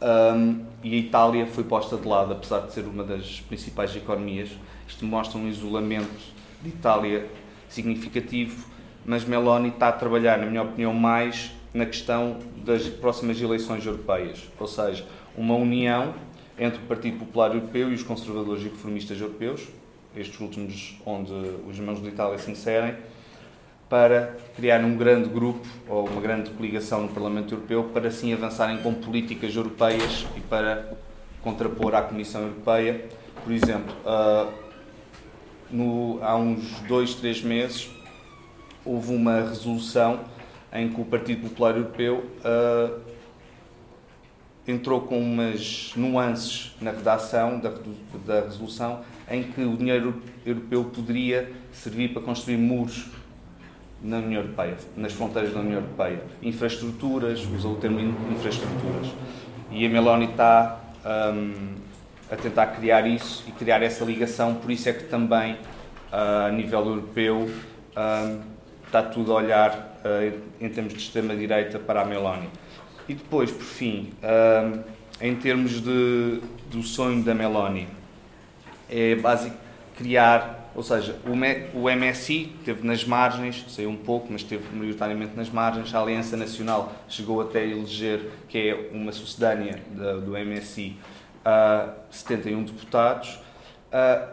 um, 0.03 0.65
e 0.83 0.93
a 0.93 0.97
Itália 0.97 1.47
foi 1.47 1.63
posta 1.63 1.95
de 1.95 2.07
lado, 2.07 2.33
apesar 2.33 2.59
de 2.59 2.73
ser 2.73 2.85
uma 2.85 3.03
das 3.03 3.39
principais 3.41 3.95
economias. 3.95 4.49
Isto 4.87 5.05
mostra 5.05 5.39
um 5.39 5.47
isolamento 5.47 6.33
de 6.61 6.69
Itália 6.69 7.27
significativo, 7.69 8.67
mas 9.05 9.23
Meloni 9.23 9.69
está 9.69 9.89
a 9.89 9.91
trabalhar, 9.93 10.37
na 10.37 10.45
minha 10.45 10.61
opinião, 10.61 10.93
mais 10.93 11.51
na 11.73 11.85
questão 11.85 12.37
das 12.57 12.87
próximas 12.87 13.41
eleições 13.41 13.85
europeias, 13.85 14.49
ou 14.59 14.67
seja, 14.67 15.05
uma 15.35 15.55
união 15.55 16.13
entre 16.59 16.79
o 16.79 16.85
Partido 16.85 17.19
Popular 17.19 17.55
Europeu 17.55 17.89
e 17.89 17.95
os 17.95 18.03
conservadores 18.03 18.63
e 18.63 18.69
reformistas 18.69 19.19
europeus, 19.19 19.67
estes 20.15 20.39
últimos 20.39 20.99
onde 21.05 21.33
os 21.67 21.77
irmãos 21.77 21.99
de 22.01 22.09
Itália 22.09 22.37
se 22.37 22.51
inserem, 22.51 22.95
para 23.93 24.35
criar 24.55 24.83
um 24.83 24.97
grande 24.97 25.29
grupo 25.29 25.67
ou 25.87 26.07
uma 26.07 26.19
grande 26.19 26.49
coligação 26.49 27.03
no 27.03 27.09
Parlamento 27.09 27.53
Europeu 27.53 27.91
para 27.93 28.07
assim 28.07 28.33
avançarem 28.33 28.79
com 28.79 28.91
políticas 28.91 29.55
europeias 29.55 30.25
e 30.35 30.39
para 30.39 30.97
contrapor 31.43 31.93
à 31.93 32.01
Comissão 32.01 32.41
Europeia. 32.41 33.05
Por 33.43 33.53
exemplo, 33.53 33.93
uh, 34.03 34.51
no, 35.69 36.17
há 36.23 36.35
uns 36.35 36.79
dois, 36.87 37.13
três 37.13 37.43
meses 37.43 37.91
houve 38.83 39.13
uma 39.13 39.41
resolução 39.41 40.21
em 40.73 40.89
que 40.89 40.99
o 40.99 41.05
Partido 41.05 41.47
Popular 41.47 41.77
Europeu 41.77 42.25
uh, 42.39 42.99
entrou 44.67 45.01
com 45.01 45.19
umas 45.19 45.93
nuances 45.95 46.75
na 46.81 46.89
redação 46.89 47.59
da, 47.59 47.71
da 48.25 48.41
resolução 48.41 49.01
em 49.29 49.43
que 49.43 49.61
o 49.61 49.77
dinheiro 49.77 50.19
europeu 50.43 50.83
poderia 50.85 51.53
servir 51.71 52.11
para 52.11 52.23
construir 52.23 52.57
muros 52.57 53.21
na 54.03 54.17
União 54.17 54.41
Europeia, 54.41 54.75
nas 54.97 55.13
fronteiras 55.13 55.53
da 55.53 55.61
União 55.61 55.75
Europeia. 55.75 56.21
Infraestruturas, 56.41 57.45
usa 57.45 57.67
o 57.67 57.75
termo 57.75 57.99
infraestruturas. 58.31 59.07
E 59.71 59.85
a 59.85 59.89
Meloni 59.89 60.25
está 60.25 60.81
um, 61.33 61.75
a 62.29 62.35
tentar 62.35 62.67
criar 62.67 63.07
isso 63.07 63.43
e 63.47 63.51
criar 63.51 63.81
essa 63.81 64.03
ligação, 64.03 64.55
por 64.55 64.69
isso 64.69 64.89
é 64.89 64.93
que 64.93 65.05
também, 65.05 65.53
uh, 65.53 66.47
a 66.47 66.51
nível 66.51 66.85
europeu, 66.85 67.49
um, 67.49 68.41
está 68.85 69.01
tudo 69.01 69.31
a 69.31 69.35
olhar, 69.35 69.99
uh, 70.03 70.39
em 70.59 70.69
termos 70.69 70.93
de 70.93 70.99
extrema-direita, 70.99 71.79
para 71.79 72.01
a 72.01 72.05
Meloni. 72.05 72.49
E 73.07 73.13
depois, 73.13 73.51
por 73.51 73.63
fim, 73.63 74.11
um, 74.21 74.83
em 75.21 75.35
termos 75.35 75.81
de, 75.81 76.41
do 76.69 76.83
sonho 76.83 77.23
da 77.23 77.33
Meloni, 77.33 77.87
é 78.89 79.15
básico 79.15 79.55
criar, 79.97 80.62
ou 80.75 80.81
seja, 80.81 81.15
o, 81.25 81.89
MSI 81.89 82.51
teve 82.65 82.85
nas 82.85 83.05
margens, 83.05 83.63
saiu 83.69 83.89
um 83.89 83.95
pouco, 83.95 84.27
mas 84.31 84.41
esteve 84.41 84.63
maioritariamente 84.75 85.35
nas 85.35 85.49
margens. 85.49 85.93
A 85.93 86.01
Aliança 86.01 86.35
Nacional 86.35 86.93
chegou 87.07 87.41
até 87.41 87.59
a 87.59 87.65
eleger, 87.65 88.31
que 88.49 88.57
é 88.57 88.89
uma 88.91 89.11
sucedânea 89.11 89.79
do 90.25 90.31
MSI, 90.31 90.97
uh, 91.45 91.93
71 92.09 92.63
deputados. 92.63 93.39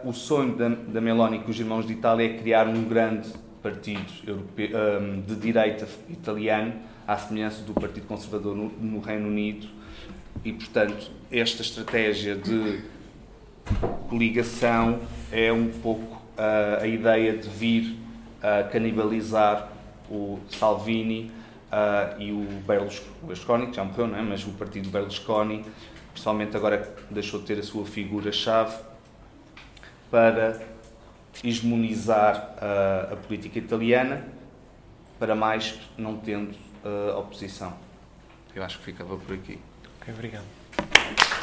O 0.03 0.11
sonho 0.11 0.55
da, 0.55 0.69
da 0.69 0.99
Meloni 0.99 1.39
com 1.39 1.51
os 1.51 1.59
irmãos 1.59 1.85
de 1.85 1.93
Itália 1.93 2.25
é 2.25 2.37
criar 2.39 2.67
um 2.67 2.83
grande 2.83 3.29
partido 3.61 4.11
europeu, 4.25 4.69
um, 4.99 5.21
de 5.21 5.35
direita 5.35 5.87
italiano, 6.09 6.73
à 7.07 7.15
semelhança 7.17 7.61
do 7.61 7.73
Partido 7.73 8.07
Conservador 8.07 8.55
no, 8.55 8.69
no 8.69 8.99
Reino 8.99 9.27
Unido. 9.27 9.67
E, 10.43 10.51
portanto, 10.51 11.11
esta 11.31 11.61
estratégia 11.61 12.35
de 12.35 12.81
coligação 14.09 14.99
é 15.31 15.53
um 15.53 15.67
pouco 15.67 16.20
a 16.37 16.85
ideia 16.87 17.37
de 17.37 17.47
vir 17.49 17.97
canibalizar 18.71 19.69
o 20.09 20.39
Salvini 20.49 21.31
e 22.19 22.31
o 22.31 22.45
Berlusconi, 22.65 23.67
que 23.67 23.75
já 23.75 23.83
morreu, 23.83 24.07
não 24.07 24.17
é? 24.17 24.21
mas 24.21 24.45
o 24.45 24.51
partido 24.51 24.89
Berlusconi, 24.89 25.65
principalmente 26.11 26.57
agora 26.57 26.95
deixou 27.09 27.39
de 27.39 27.45
ter 27.45 27.59
a 27.59 27.63
sua 27.63 27.85
figura-chave, 27.85 28.75
para 30.09 30.61
hegemonizar 31.41 32.55
a 33.11 33.15
política 33.15 33.57
italiana, 33.57 34.25
para 35.17 35.33
mais 35.35 35.79
não 35.97 36.17
tendo 36.17 36.53
oposição. 37.17 37.73
Eu 38.53 38.63
acho 38.63 38.79
que 38.79 38.85
ficava 38.85 39.15
por 39.15 39.33
aqui. 39.33 39.57
Ok, 40.01 40.13
obrigado. 40.13 41.40